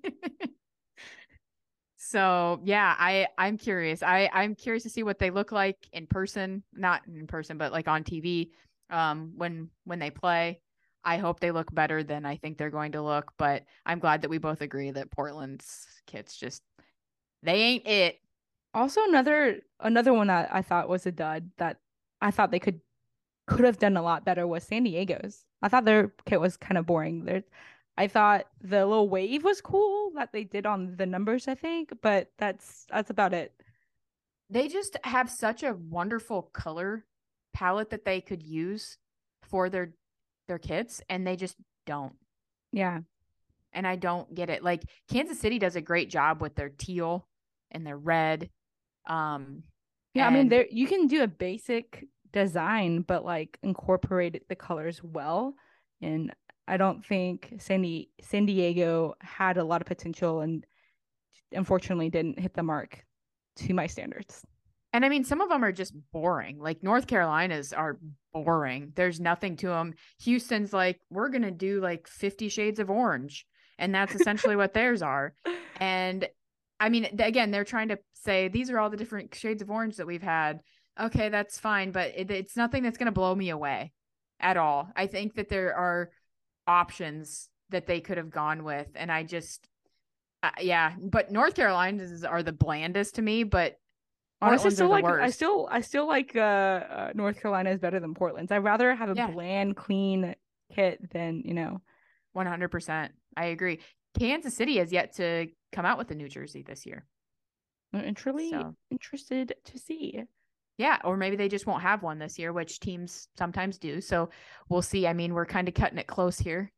[1.98, 4.04] so yeah, I I'm curious.
[4.04, 7.72] I I'm curious to see what they look like in person, not in person, but
[7.72, 8.52] like on TV
[8.90, 10.60] um when when they play.
[11.06, 14.22] I hope they look better than I think they're going to look, but I'm glad
[14.24, 16.64] that we both agree that Portland's kits just
[17.44, 18.20] they ain't it.
[18.74, 21.78] Also another another one that I thought was a dud that
[22.22, 22.82] I thought they could
[23.48, 25.46] could have done a lot better was San Diego's.
[25.62, 27.26] I thought their kit was kind of boring.
[27.26, 27.44] There
[27.98, 31.94] I thought the little wave was cool that they did on the numbers, I think,
[32.02, 33.54] but that's that's about it.
[34.50, 37.06] They just have such a wonderful color
[37.54, 38.98] palette that they could use
[39.44, 39.94] for their
[40.48, 42.16] their kits and they just don't.
[42.72, 43.00] Yeah.
[43.74, 44.64] And I don't get it.
[44.64, 47.28] Like Kansas City does a great job with their teal
[47.72, 48.50] and their red.
[49.08, 49.64] Um
[50.14, 55.02] Yeah, I mean there you can do a basic design but like incorporate the colors
[55.04, 55.56] well
[56.02, 56.34] and
[56.68, 60.66] I don't think San, Di- San Diego had a lot of potential and
[61.52, 63.06] unfortunately didn't hit the mark
[63.58, 64.44] to my standards.
[64.96, 66.58] And I mean, some of them are just boring.
[66.58, 68.00] Like North Carolina's are
[68.32, 68.94] boring.
[68.96, 69.94] There's nothing to them.
[70.22, 73.46] Houston's like, we're going to do like 50 shades of orange.
[73.78, 75.34] And that's essentially what theirs are.
[75.82, 76.26] And
[76.80, 79.98] I mean, again, they're trying to say these are all the different shades of orange
[79.98, 80.62] that we've had.
[80.98, 81.92] Okay, that's fine.
[81.92, 83.92] But it, it's nothing that's going to blow me away
[84.40, 84.88] at all.
[84.96, 86.12] I think that there are
[86.66, 88.88] options that they could have gone with.
[88.96, 89.68] And I just,
[90.44, 93.76] uh, yeah, but North Carolina's are the blandest to me, but
[94.42, 98.14] Honestly, still like I still I still like uh, uh, North Carolina is better than
[98.14, 98.52] Portland's.
[98.52, 99.32] I'd rather have a yeah.
[99.32, 100.36] bland, clean
[100.74, 101.82] kit than you know.
[102.34, 103.80] One hundred percent, I agree.
[104.20, 107.06] Kansas City has yet to come out with a New Jersey this year.
[107.94, 108.76] I'm truly so.
[108.92, 110.22] interested to see.
[110.78, 114.02] Yeah, or maybe they just won't have one this year, which teams sometimes do.
[114.02, 114.32] So
[114.68, 115.08] we'll see.
[115.08, 116.74] I mean, we're kind of cutting it close here.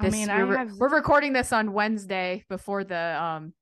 [0.00, 0.72] This, I mean, we're, I have...
[0.72, 3.52] we're recording this on Wednesday before the um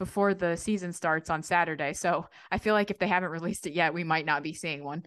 [0.00, 1.92] before the season starts on Saturday.
[1.92, 4.82] So I feel like if they haven't released it yet, we might not be seeing
[4.82, 5.04] one.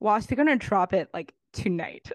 [0.00, 2.10] Well, they're gonna drop it like tonight.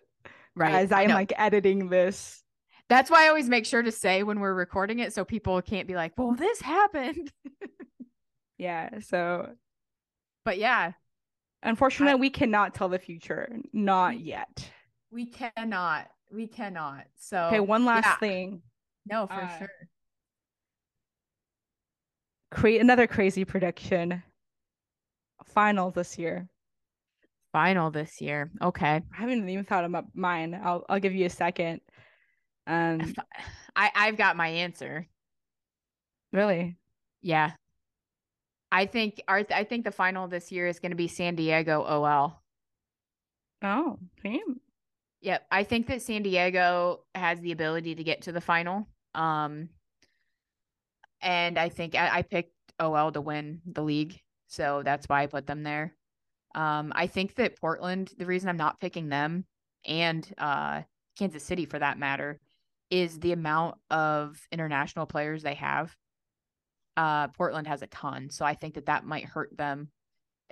[0.53, 0.75] Right.
[0.75, 2.43] As I'm like editing this.
[2.89, 5.87] That's why I always make sure to say when we're recording it so people can't
[5.87, 7.31] be like, well, this happened.
[8.57, 8.99] yeah.
[8.99, 9.51] So
[10.43, 10.91] but yeah.
[11.63, 12.15] Unfortunately, I...
[12.15, 13.57] we cannot tell the future.
[13.71, 14.69] Not yet.
[15.11, 16.07] We cannot.
[16.29, 17.05] We cannot.
[17.15, 18.17] So okay, one last yeah.
[18.17, 18.61] thing.
[19.09, 19.69] No, for uh, sure
[22.57, 24.23] create another crazy prediction.
[25.45, 26.47] Final this year.
[27.53, 28.51] Final this year.
[28.61, 29.01] Okay.
[29.15, 30.59] I haven't even thought about mine.
[30.61, 31.81] I'll I'll give you a second.
[32.65, 33.13] Um
[33.75, 35.07] I I've got my answer.
[36.33, 36.77] Really?
[37.21, 37.51] Yeah.
[38.71, 41.83] I think our I think the final this year is going to be San Diego
[41.83, 42.41] OL.
[43.63, 44.59] Oh, same.
[45.21, 48.87] Yep, I think that San Diego has the ability to get to the final.
[49.13, 49.69] Um
[51.21, 55.27] and I think I, I picked OL to win the league, so that's why I
[55.27, 55.95] put them there.
[56.55, 59.45] Um, I think that Portland, the reason I'm not picking them
[59.85, 60.81] and uh,
[61.17, 62.39] Kansas City for that matter,
[62.89, 65.95] is the amount of international players they have.
[66.95, 69.89] Uh, Portland has a ton, so I think that that might hurt them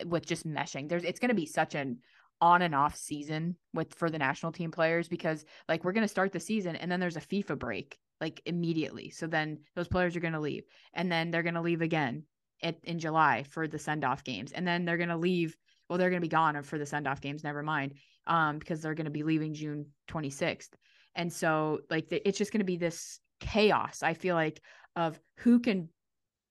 [0.06, 0.90] with just meshing.
[0.90, 2.00] There's it's going to be such an
[2.42, 6.08] on and off season with for the national team players because like we're going to
[6.08, 9.10] start the season and then there's a FIFA break like immediately.
[9.10, 10.64] So then those players are going to leave
[10.94, 12.24] and then they're going to leave again
[12.64, 14.52] at, in July for the send off games.
[14.52, 15.56] And then they're going to leave.
[15.90, 17.44] Well, they're going to be gone for the send off games.
[17.44, 17.94] Never mind.
[18.28, 20.70] Um, because they're going to be leaving June 26th.
[21.16, 24.02] And so like the, it's just going to be this chaos.
[24.02, 24.62] I feel like
[24.96, 25.90] of who can,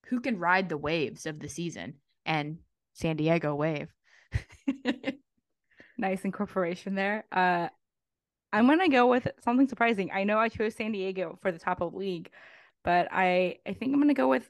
[0.07, 1.95] who can ride the waves of the season
[2.25, 2.59] and
[2.93, 3.93] San Diego wave.
[5.99, 7.25] nice incorporation there.
[7.33, 7.69] Uh,
[8.55, 10.13] I'm gonna go with something surprising.
[10.13, 12.31] I know I chose San Diego for the top of the league,
[12.85, 14.49] but I I think I'm gonna go with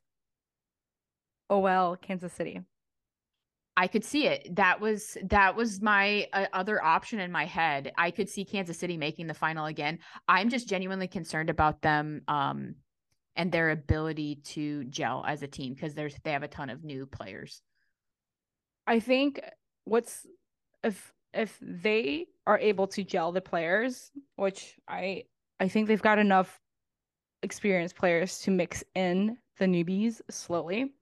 [1.49, 2.61] OL Kansas City.
[3.79, 4.57] I could see it.
[4.57, 7.93] That was that was my uh, other option in my head.
[7.97, 9.99] I could see Kansas City making the final again.
[10.29, 12.75] I'm just genuinely concerned about them um
[13.37, 16.85] and their ability to gel as a team because there's they have a ton of
[16.85, 17.63] new players.
[18.87, 19.41] I think
[19.85, 20.27] what's
[20.83, 25.25] if if they are able to gel the players, which I
[25.61, 26.61] I think they've got enough
[27.43, 30.93] experienced players to mix in the newbies slowly,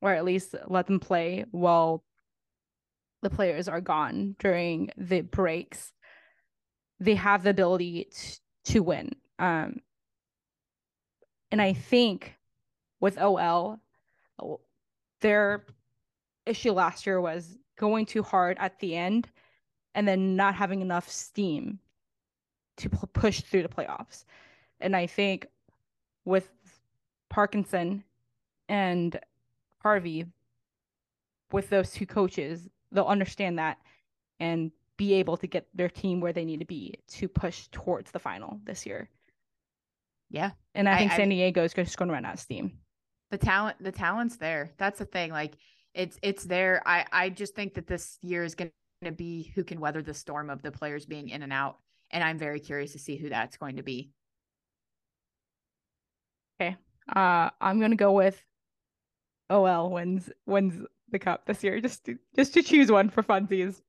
[0.00, 2.02] or at least let them play while
[3.22, 5.92] the players are gone during the breaks,
[6.98, 9.10] they have the ability to, to win.
[9.38, 9.80] Um,
[11.50, 12.36] and I think
[13.00, 13.80] with OL,
[15.20, 15.64] their
[16.46, 19.28] issue last year was going too hard at the end
[19.94, 21.78] and then not having enough steam
[22.76, 24.24] to push through the playoffs.
[24.80, 25.46] And I think
[26.24, 26.48] with
[27.28, 28.04] Parkinson
[28.68, 29.18] and
[29.82, 30.26] Harvey,
[31.52, 33.78] with those two coaches, they'll understand that
[34.38, 38.10] and be able to get their team where they need to be to push towards
[38.10, 39.08] the final this year.
[40.30, 40.50] Yeah.
[40.74, 42.72] And I, I think San Diego is just going to run out of steam.
[43.30, 44.72] The talent, the talent's there.
[44.78, 45.30] That's the thing.
[45.30, 45.54] Like
[45.94, 46.82] it's it's there.
[46.86, 48.70] I I just think that this year is going
[49.04, 51.78] to be who can weather the storm of the players being in and out,
[52.10, 54.10] and I'm very curious to see who that's going to be.
[56.60, 56.76] Okay,
[57.14, 58.42] uh, I'm going to go with
[59.48, 61.80] OL wins wins the cup this year.
[61.80, 63.80] Just to, just to choose one for funsies.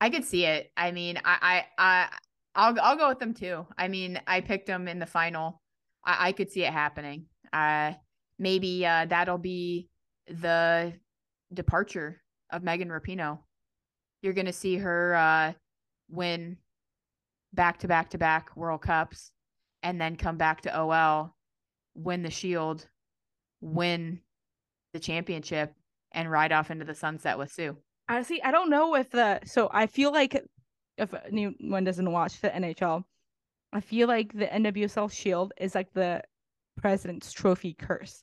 [0.00, 0.72] I could see it.
[0.76, 2.08] I mean, I I I
[2.54, 3.66] I'll I'll go with them too.
[3.78, 5.62] I mean, I picked them in the final.
[6.04, 7.26] I, I could see it happening.
[7.52, 7.92] Uh
[8.38, 9.88] maybe uh that'll be
[10.26, 10.92] the
[11.54, 12.20] departure
[12.50, 13.38] of Megan Rapinoe.
[14.22, 15.52] You're gonna see her uh
[16.08, 16.56] win
[17.52, 19.32] back to back to back World Cups
[19.82, 21.34] and then come back to OL,
[21.94, 22.86] win the shield,
[23.60, 24.20] win
[24.92, 25.74] the championship,
[26.12, 27.76] and ride off into the sunset with Sue.
[28.08, 30.40] Honestly, I don't know if the so I feel like
[30.96, 33.04] if anyone doesn't watch the NHL,
[33.72, 36.22] I feel like the NWSL Shield is like the
[36.76, 38.22] President's Trophy curse.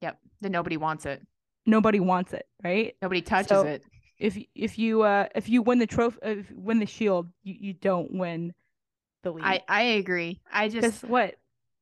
[0.00, 1.26] Yep, that nobody wants it.
[1.66, 2.94] Nobody wants it, right?
[3.00, 3.82] Nobody touches so it.
[4.18, 7.56] If if you uh if you win the trophy, if you win the Shield, you,
[7.58, 8.54] you don't win
[9.22, 9.44] the league.
[9.44, 10.40] I I agree.
[10.52, 11.36] I just what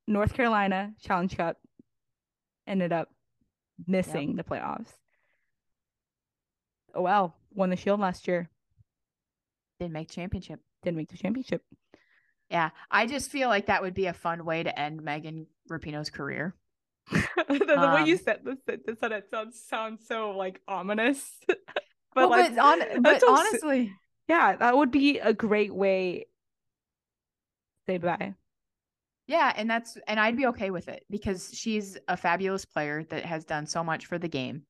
[0.06, 1.58] North Carolina Challenge Cup
[2.66, 3.08] ended up
[3.86, 4.36] missing yep.
[4.36, 4.92] the playoffs.
[6.94, 8.48] Oh well, won the Shield last year.
[9.80, 10.60] Didn't make championship.
[10.82, 11.62] Didn't make the championship.
[12.48, 16.10] Yeah, I just feel like that would be a fun way to end Megan Rapinoe's
[16.10, 16.54] career.
[17.10, 21.30] the, um, way you um, said this sentence said it sounds sounds so like ominous.
[21.46, 21.58] but
[22.14, 23.92] well, like, but, on, but honestly,
[24.28, 26.26] yeah, that would be a great way.
[27.86, 28.34] Say bye.
[29.26, 33.24] Yeah, and that's and I'd be okay with it because she's a fabulous player that
[33.24, 34.62] has done so much for the game.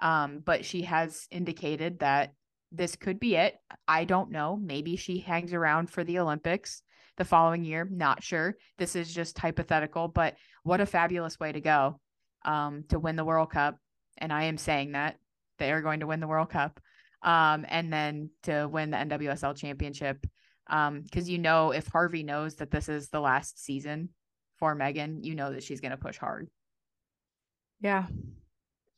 [0.00, 2.32] Um, but she has indicated that
[2.72, 3.56] this could be it.
[3.86, 4.56] I don't know.
[4.56, 6.82] Maybe she hangs around for the Olympics
[7.20, 7.86] the following year.
[7.88, 8.56] Not sure.
[8.78, 12.00] This is just hypothetical, but what a fabulous way to go
[12.46, 13.76] um, to win the World Cup.
[14.16, 15.16] And I am saying that
[15.58, 16.80] they are going to win the World Cup
[17.22, 20.26] um, and then to win the NWSL championship.
[20.66, 24.08] Because um, you know, if Harvey knows that this is the last season
[24.58, 26.48] for Megan, you know that she's going to push hard.
[27.82, 28.06] Yeah.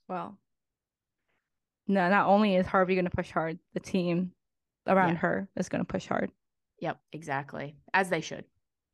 [0.08, 0.38] Well,
[1.88, 4.30] no, not only is Harvey going to push hard, the team
[4.86, 5.18] around yeah.
[5.18, 6.30] her is going to push hard.
[6.82, 7.76] Yep, exactly.
[7.94, 8.44] As they should.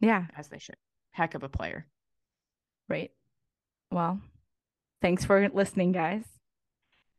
[0.00, 0.26] Yeah.
[0.36, 0.76] As they should.
[1.10, 1.86] Heck of a player.
[2.86, 3.10] Right.
[3.90, 4.20] Well,
[5.00, 6.22] thanks for listening, guys.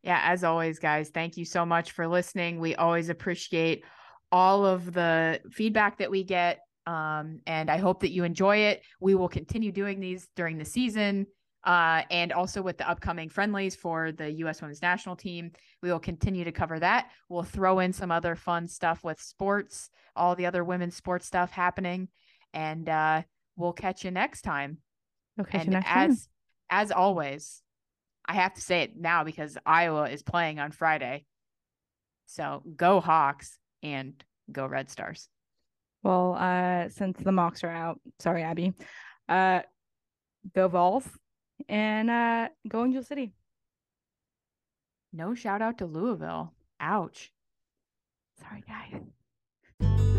[0.03, 2.59] Yeah, as always, guys, thank you so much for listening.
[2.59, 3.83] We always appreciate
[4.31, 6.59] all of the feedback that we get.
[6.85, 8.83] Um, and I hope that you enjoy it.
[9.01, 11.25] We will continue doing these during the season.
[11.69, 14.59] Uh, and also with the upcoming friendlies for the U.S.
[14.59, 15.51] Women's National Team,
[15.83, 17.11] we will continue to cover that.
[17.29, 21.51] We'll throw in some other fun stuff with sports, all the other women's sports stuff
[21.51, 22.07] happening,
[22.55, 23.21] and uh,
[23.55, 24.79] we'll catch you next time.
[25.39, 26.17] Okay, and as time.
[26.71, 27.61] as always,
[28.27, 31.23] I have to say it now because Iowa is playing on Friday.
[32.25, 34.15] So go Hawks and
[34.51, 35.29] go Red Stars.
[36.01, 38.73] Well, uh, since the mocks are out, sorry, Abby.
[39.27, 39.59] Uh,
[40.55, 41.07] go Vols
[41.69, 43.31] and uh, go Angel City.
[45.13, 46.53] No shout out to Louisville.
[46.79, 47.31] Ouch.
[48.41, 50.18] Sorry, guys.